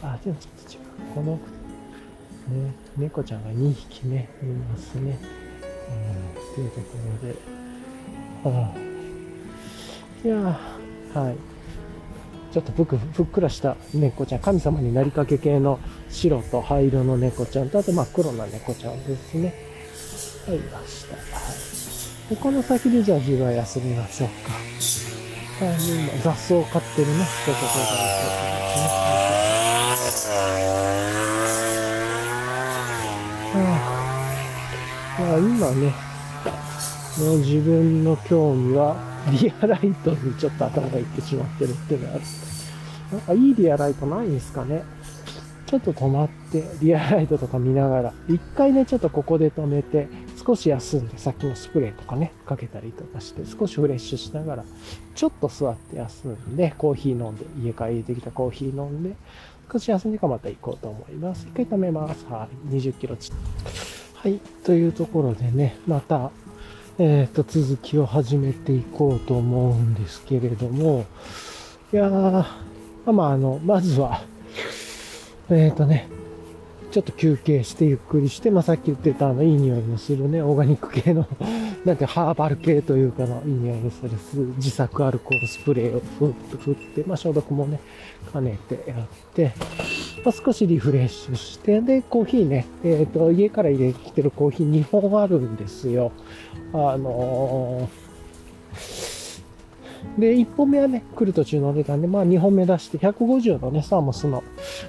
[0.00, 0.80] あ、でもちょっと違う。
[1.12, 1.40] この、ね、
[2.96, 5.18] 猫ちゃんが2匹ね、いますね。
[5.88, 6.86] うん、っていうとこ
[7.22, 7.34] ろで、
[8.44, 8.78] ああ
[10.24, 10.36] いや
[11.20, 11.36] はい。
[12.52, 19.52] ちょっとぷくふっくらした猫ちゃん、神様になりかけ系の白と灰色の猫ちゃんと、あと真っ黒な猫ちゃんですね。
[20.46, 21.06] はい、まし
[22.30, 22.36] た。
[22.36, 22.36] はい。
[22.36, 24.52] で、この先でじゃあ自分は休みましょうか。
[25.64, 27.98] はい、今雑草を飼ってるね、人とこがで
[29.96, 30.40] すね。
[35.18, 35.40] はい。
[35.40, 35.92] 今ね、
[37.18, 38.96] もう自分の興味は
[39.30, 42.22] リアライトにちょっと頭がいってしまってるっていうのがある。
[43.12, 44.84] なんかいいリアライトないんですかね
[45.70, 50.08] ちょっと止まって、リアライトとか見ながら、一回ね、ちょっとここで止めて、
[50.44, 54.64] 少し休んで、さっきのスプレーとかね、かけたりとかして、少しフレッシュしながら、
[55.14, 59.14] ちょっと座って休んで、コーヒー飲んで、家帰ってきたコーヒー飲んで、
[59.72, 61.46] 少し休んでからまた行こうと思います。
[61.48, 62.26] 一回止めます。
[62.28, 62.74] はい。
[62.74, 63.30] 20キロち。
[64.14, 64.40] はい。
[64.64, 66.32] というところでね、また、
[66.98, 71.06] えっ、ー、と、続きを始めていこうと思うんですけれども、
[71.92, 74.28] いやー、まあ、あの、まずは、
[75.50, 76.08] えっ、ー、とね、
[76.90, 81.26] ちょっと休憩してゆっくりして、まあ、さっき言ってたあの、いい匂いのするね、オーガニック系の
[81.84, 84.10] なんてハーバル系というかの、いい匂いのする
[84.56, 87.80] 自作アルコールスプレーをふっと振って、まあ、消毒もね、
[88.32, 89.52] 兼ねてやって、
[90.24, 96.10] まあ、少しリフレッシュして、で、コーヒーね、えっ、ー、と、家から入れてきてるコーヒー2本あるんですよ。
[96.72, 99.09] あのー、
[100.18, 104.42] で、1本目はね、来る途中飲んでたんで、まあ2本目出して、150のね、サーモスの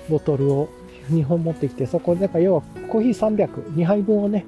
[0.10, 0.70] ボトルを
[1.10, 4.46] 2本持ってきて、そこで、だから要はコーヒー300、2杯分をね、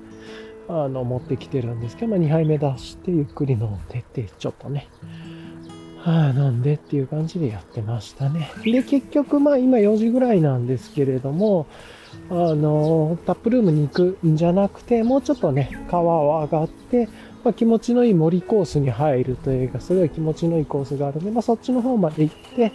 [0.68, 4.88] あの、持ってきてるんですけど、まあ2杯目出して、ゆっくり飲んでって、ちょっとね、
[5.97, 8.51] はあ、飲んでっていう感じでやってましたね。
[8.64, 11.66] で、結局、まあ今4時ぐらいなんですけれども、
[12.30, 17.07] あの、タップルームに行くんじゃなくて、もうちょっとね、川を上がって、
[17.43, 22.71] まあ、気持ちのいい森コースに入るというか、すごい気持ちのいいコースがあるんで、まあ、そっちの方まで行って、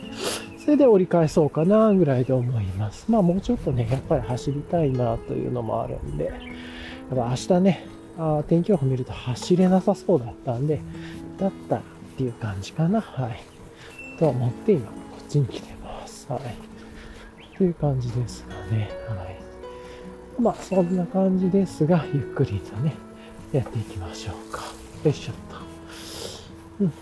[0.58, 3.10] それで折り返そうかな、ぐらいで思います。
[3.10, 7.86] まあ、もうちょっとね、やっぱり走りたいな、というのもあるんで、やっぱ明日ね、
[8.18, 10.80] あ天気予報見ると走れなさそうだったんで、
[11.38, 11.80] だったっ
[12.18, 13.00] ていう感じかな。
[13.00, 13.40] はい。
[14.18, 14.92] と思って今、こ
[15.24, 16.26] っちに来てます。
[16.30, 16.42] はい。
[17.56, 18.90] という感じですかね。
[19.08, 19.38] はい。
[20.40, 22.94] まあ、そんな感じですが、ゆっくりとね、
[23.52, 24.64] やっていきましょうか。
[25.04, 25.56] よいしょっと。
[26.80, 26.92] うん。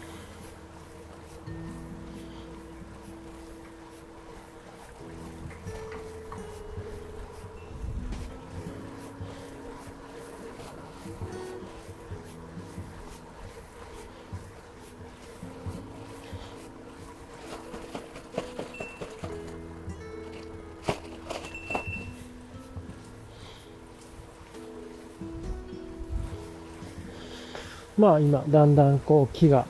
[27.97, 29.67] まあ今、だんだんこう木が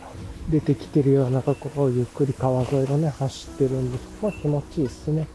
[0.51, 4.05] 出てきてるようなところをゆっくり川沿いをね、走ってるんです。
[4.23, 5.27] まあ気持ちいいですね。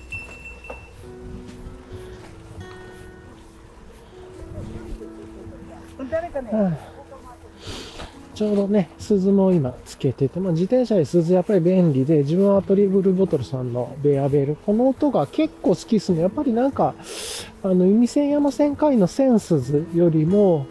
[8.35, 16.21] ちちょうどね、鈴も今つけてて、まあ、自転車で鈴やっぱり便利で、自分はトリブルボトルさんのベアベル、この音が結構好きですね。
[16.21, 16.95] やっぱりなんか、
[17.61, 20.65] あの、海線山線海のセン鈴よりも、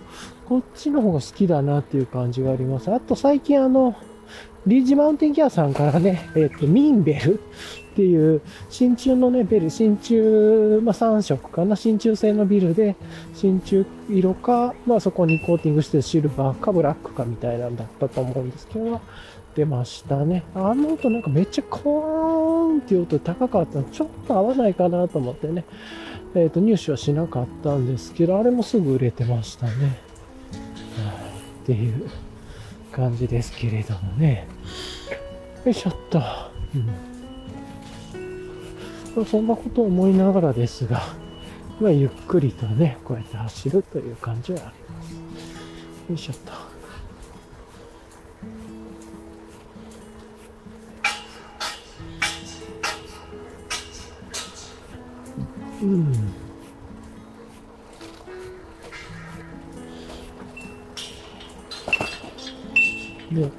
[0.51, 2.93] こっちの方が好きだなっていう感じがあります。
[2.93, 3.95] あと最近あの、
[4.67, 7.39] リージマウンテンギアさんからね、えっ、ー、と、ミンベルっ
[7.95, 12.97] ていう真鍮のね、ベル、真鍮、まあ、3色かな、真鍮製のビルで、
[13.33, 19.01] 真鍮色か、まあそこにコーティングしてシルバーかブラックかみたいなんだったと思うんですけど、
[19.55, 20.43] 出ましたね。
[20.57, 25.65] あの音なんかめっちゃコーンっていう音高かったのちょっと合わないかなと思ってね、
[26.35, 30.10] えっ、ー、と入手はしなかったんですけど、あれもすぐ売れてましたね。
[31.63, 32.09] っていう
[32.93, 34.47] 感じですけれどもね。
[35.65, 36.23] よいしょっと。
[39.17, 41.03] うん、そんなことを思いながらですが、
[41.81, 45.13] まあ、ゆっくりとね、こうやって走るという感じはあります。
[46.09, 46.53] よいしょっと。
[55.83, 56.40] うん。
[63.31, 63.51] で、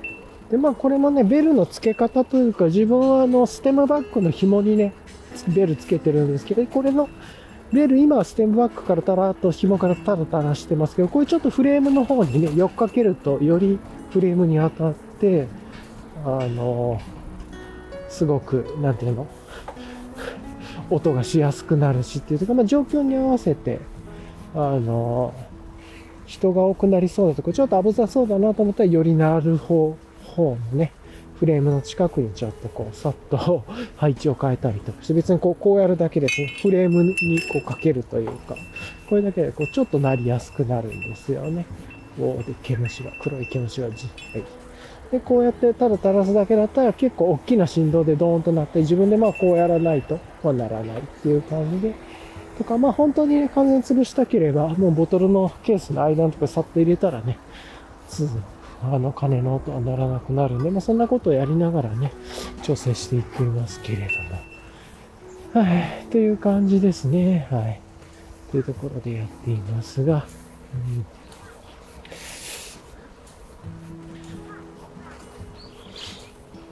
[0.51, 4.93] でまあこれもね、ベルの付け方というか、自分はあの、ステムバッグの紐にね、
[5.47, 7.09] ベルつけてるんですけど、これの
[7.71, 13.79] ベル、今はステムバッグからタラッと紐からタラタラしてますけど、これちょっとフレームの方にね、よっかけると、より
[14.11, 15.47] フレームに当たって、
[16.25, 16.99] あの、
[18.09, 19.27] すごく、なんていうの、
[20.89, 23.79] 音がしやすくなるしっていうか、まあ状況に合わせて、
[24.53, 25.33] あの、
[26.31, 30.93] 人が多くなりそうなとこ、ちょっと危なそうだなと思ったら、よりなる方、方のね、
[31.37, 33.65] フレームの近くにちょっとこう、さっと
[33.97, 37.15] 配置を変えたりとかして、別にこう、こうやるだけですね、フレームに
[37.51, 38.55] こうかけるというか、
[39.09, 41.65] これだけでこう、ちょっとなりやすくなるんですよね。
[42.19, 44.43] おで、毛虫が、黒い毛虫がじっ、はい。
[45.11, 51.93] で、こうやってただ垂らすだけだったら結構大きな振動でドーンとなって、自分でまあこうやらないと、まあならないっていう感じで、
[52.61, 57.39] とか、まあ本当に、ね、完全潰したければ、もうボトルのケースの間のとこさっと入れたらね、
[58.07, 58.29] つ
[58.83, 62.11] あの鐘の音は鳴らなくなるんで、まあそんなことをやりながらね、
[62.61, 64.07] 調整していっていますけれ
[65.53, 65.65] ども。
[65.65, 67.47] はい、という感じですね。
[67.49, 67.81] はい。
[68.51, 70.25] というところでやっていますが、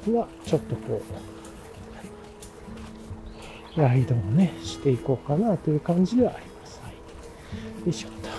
[0.08, 1.39] うん、は、ちょっとこう、
[3.80, 6.82] ライドをね、していこうかなという感じではあります。
[6.84, 6.94] はい。
[6.94, 6.98] よ
[7.88, 8.30] いしょっと。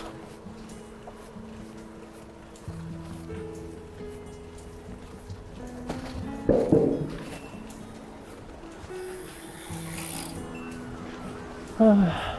[11.83, 12.39] はあ、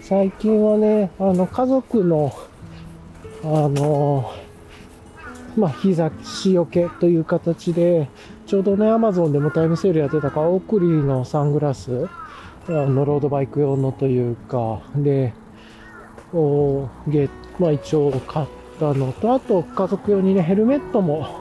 [0.00, 2.32] 最近はね、あの、家族の、
[3.44, 4.32] あの、
[5.54, 8.08] まあ、日差しよけという形で、
[8.48, 12.08] ちょうどね、アマゾンでもタイムセールやってたから、オークリーのサングラス、
[12.66, 15.34] あの、ロードバイク用のというか、で、
[16.32, 17.28] おゲ
[17.58, 18.46] まあ一応買っ
[18.80, 21.40] たのと、あと家族用にね、ヘルメットも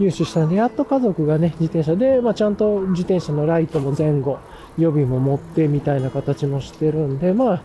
[0.00, 4.38] 入手したんで、やっと家族がね、自転車で、まあちゃんと自転車のライトも前後、
[4.76, 7.62] 予備も持ってみたいな形もしてるんで、まあ、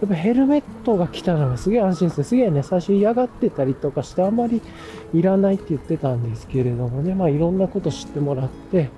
[0.00, 2.24] やっぱヘルメットが来たのがすげえ安心です。
[2.24, 4.60] すげえね、最初嫌がってたりとかして、あんまり
[5.14, 8.90] いらないって言ってたんですけれどもね、まあいろんなこと知ってもらって、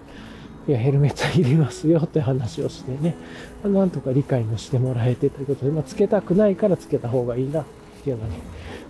[0.66, 3.14] いや、ヘルメットいりますよって話をしてね、
[3.62, 7.64] まなんとか理解もしてもらえてということで、まあつけたくないからつけた方がいいなっ
[8.02, 8.32] ていうのに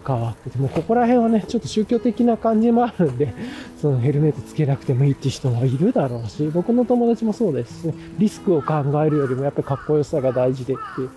[0.07, 3.35] 変わってて、もうここら辺はね、ちょっと宗教的な感じもあるんで、
[3.81, 11.11] そのヘルメットつけなくてもいいって人もいるだろうし、僕の友達もそうですね、リスクを考えるよりもやっぱりかっこよさが大事でっていう。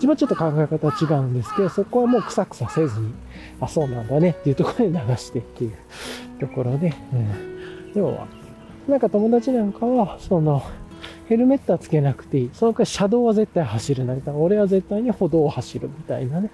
[0.00, 3.12] 自分はちょっと考え方は違うんですけど、そこはもうくさくさせずに、
[3.60, 5.72] あ、そうなんだねっていうところで流してっていう
[6.40, 8.26] ところで、うん、要は、
[8.88, 10.62] なんか友達なんかは、その、
[11.28, 12.50] ヘルメットはつけなくていい。
[12.54, 14.16] その代車道は絶対走るな。
[14.32, 16.50] 俺は絶対に歩道を走るみたいなね。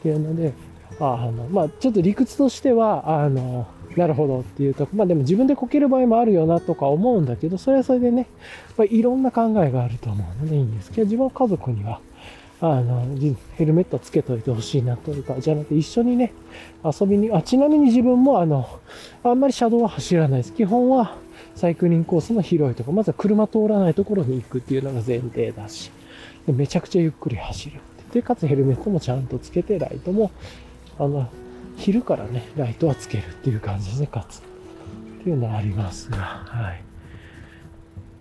[0.00, 0.52] っていうので、
[1.00, 3.66] あの、まあ、ちょっと理屈としては、あの、
[3.96, 8.26] なるほどっていうと、まあでも自分でこける場合もあるよなとか思うんだけど、それはそれでね、
[8.76, 12.00] まあ、いろんな考えがあると思うのでいいんですけど、自分は家族には、
[12.62, 13.04] あの、
[13.56, 16.32] ヘルメットつけといてほしいなというか、じゃなくて一緒にね、
[16.84, 18.68] 遊びに、あ、ちなみに自分もあの、
[19.24, 20.54] あんまり車道は走らないです。
[20.54, 21.16] 基本は
[21.56, 25.90] サイクリングコースの広いところ、まずは車通らないところに行くっていうのが前提だし、
[26.46, 27.80] でめちゃくちゃゆっくり走る
[28.12, 30.30] で、かつヘルメットもちゃんとつけて、ライトも、
[30.98, 31.28] あの、
[31.76, 34.38] 昼からね、ライトはつけるっていう感じですね、かつ。
[34.38, 34.42] っ
[35.24, 36.74] ていうのはありますが、は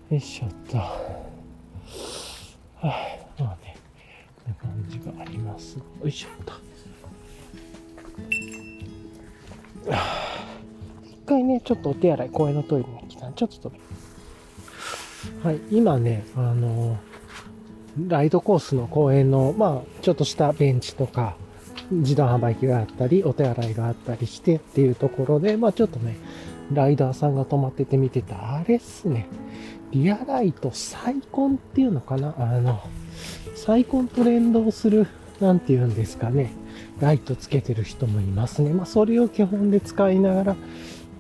[0.10, 0.14] い。
[0.14, 0.78] よいしょっと。
[0.78, 0.98] は
[2.92, 3.31] い、
[4.52, 5.78] な感じがあります。
[5.78, 6.54] よいしょっと。
[11.04, 13.72] 一回ね、ちょっとお手洗い、公園のトイレに来たんちょっと
[15.44, 16.98] はい、今ね、あの、
[18.08, 21.36] ライドコースの公園の、まあ、ちょっとしたベンチとか、
[21.92, 26.18] 自動販売機があったり、お手洗いがあったりしてっていうところで、まあちょっとね、
[26.74, 29.28] ライダーさんが止まってて見てた、あれっすね。
[29.92, 32.34] リアライトサイコンっていうのかな？
[32.38, 32.82] あの、
[33.56, 35.08] サイコンと連動する、
[35.40, 36.52] なんて言うんですかね。
[37.00, 38.72] ライトつけてる人もいますね。
[38.72, 40.56] まあそれを基本で使いながらっ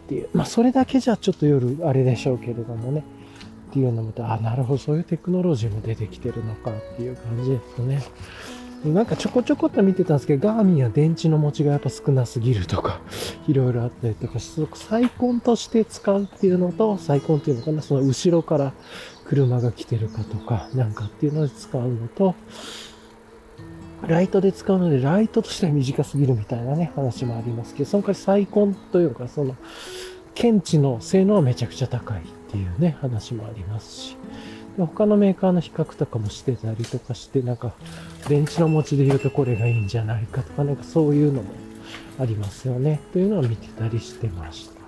[0.07, 3.03] ていう、まあそれだけじゃちょっと夜あれでしょうけれどもね。
[3.71, 8.03] っていうのも、あ、なるほど、そういうテクノロジーも出てきてるのかっていう感じですね。
[8.83, 12.99] なんかちょこちょこっと見てたんですけど、ガーミンは電池の持ちがやっぱ少なすぎるとか、
[13.47, 18.73] いろいろあったりとか、すごくサイコンとして使うっていうのと、サイコンっていうのかな、その後ろから
[19.31, 22.35] 車が来てるかとか、なんかっていうので使うのと、
[24.05, 29.55] ライトで使うので、ライトとしては短すぎるみたいなね、話もありますけど、その代わりサイコンというか、その、
[30.35, 34.17] 検知の性能はめちゃくちゃ高いっていうね、話もありますし。
[34.77, 37.73] 他のメーカーの比較とかもしてたりとかして、なんか、
[38.27, 41.51] 電池の持ちで言うとこれがいいんじゃないかとか、なんかそういうのも
[42.19, 42.99] ありますよね。
[43.13, 44.81] というのを見てたりしてました。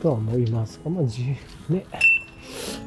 [0.00, 1.36] とは思いますが、まあ、じ、
[1.68, 1.84] ね。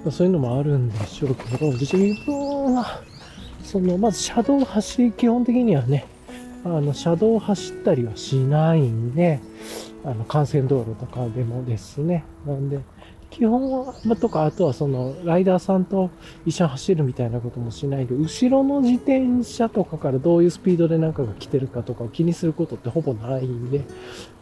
[0.04, 3.02] まあ、そういうのもあるんでしょうけど、自分は、
[3.64, 6.06] その、まず車道を走り、基本的にはね、
[6.64, 9.40] あの、車道を走ったりはしないんで、
[10.04, 12.24] あの、幹線道路とかでもですね。
[12.46, 12.80] なんで、
[13.30, 16.10] 基本は、まとか、あとはその、ライダーさんと
[16.46, 23.82] 一緒に走るみたいなこともしないで、後ろの自転車とかからどういうスピードでなんかが来てるかとかを気にすることってほぼないんで、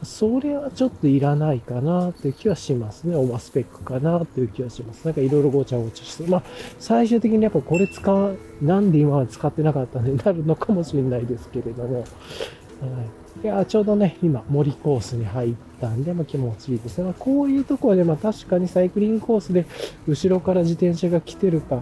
[0.04, 3.16] それはちょっといらないかなっていう気はしますね。
[3.16, 5.06] オーバースペックかなっていう気はします。
[5.06, 6.30] なんかいろいろごちゃごちゃして。
[6.30, 6.44] まあ、
[6.78, 17.06] 最終的にやっぱこれ使う、なんで今まで使ってなかったんでなるのかもしれないですけれども、はいいや、ちょうどね、今、森コースに入ったんで、まあ、気持ちいいですね。
[17.06, 19.66] まあ、こういうところで、まあ、確かにサイクリングコースで、
[20.08, 21.82] 後ろから自転車が来てるか、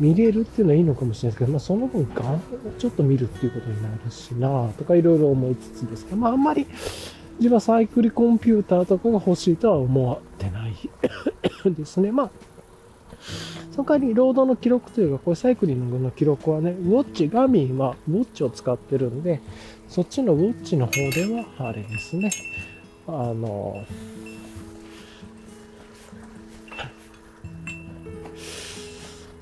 [0.00, 2.40] 見れるっていうのはいいのかもしれないですけど、まあ、その分、画面を
[2.78, 6.66] ちょっと見るっていうことになるしなとか、いろいろ思いつつですけど、まあ、あんまり、
[7.38, 10.74] 自分はサイクルコンピューターとかが欲しいとは思ってない
[11.70, 12.10] ですね。
[12.10, 12.30] まあ、
[13.72, 19.40] その代わり、ロードの記録というか、これサイクリングの記録はね、ウォッチ、ガミンはウォッチを使ってるんで、
[19.88, 22.30] そっちのウォッチの方では、あれですね。
[23.06, 23.84] あの、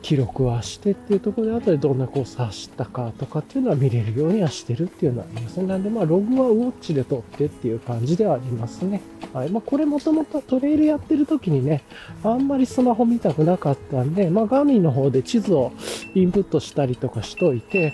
[0.03, 5.67] 記録はしてっていうところで、後でどんなコース走ったかとかっていうのは見れるようにはしてるっていうのはありますね。
[5.67, 9.03] なんで、まあ、ログはウォッチで撮ってっていう感じではありますね。
[9.35, 9.51] はい。
[9.51, 11.83] まあ、これもともとトレイルやってる時にね、
[12.23, 15.73] あんまりスマホ見たくなかったんで、まあ、ガーミンの方で地図を
[16.15, 17.93] インプットしたりとかしといて、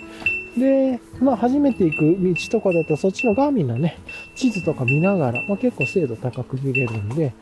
[0.57, 2.17] で、まあ、初めて行く
[2.51, 3.97] 道とかだと、そっちのガーミンのね、
[4.35, 7.33] 地図とか見ながら、まあ、結構精度高く見れるんで、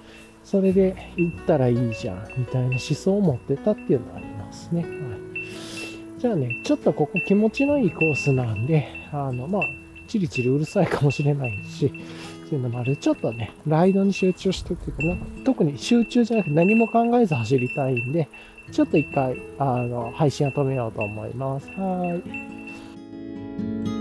[0.43, 4.82] それで行ったらいいじゃん、みたいな思想を持ってたっていうのはありますね。
[4.82, 4.91] はい。
[6.20, 9.62] じゃあね、ちょっとここ気持ちのいいコースなんで、あの、まあ、
[10.07, 12.95] チリチリうるさいかもしれないし、っていうのもある。
[12.97, 18.28] ちょっとね、ライドに集中してっていうかな、特に集中じゃなくて何も考えず走りたいんで、
[18.72, 21.68] ちょっと一回、あの、配信を止めようと思います。
[21.72, 22.22] は
[22.57, 22.61] い。
[23.58, 24.01] Bye.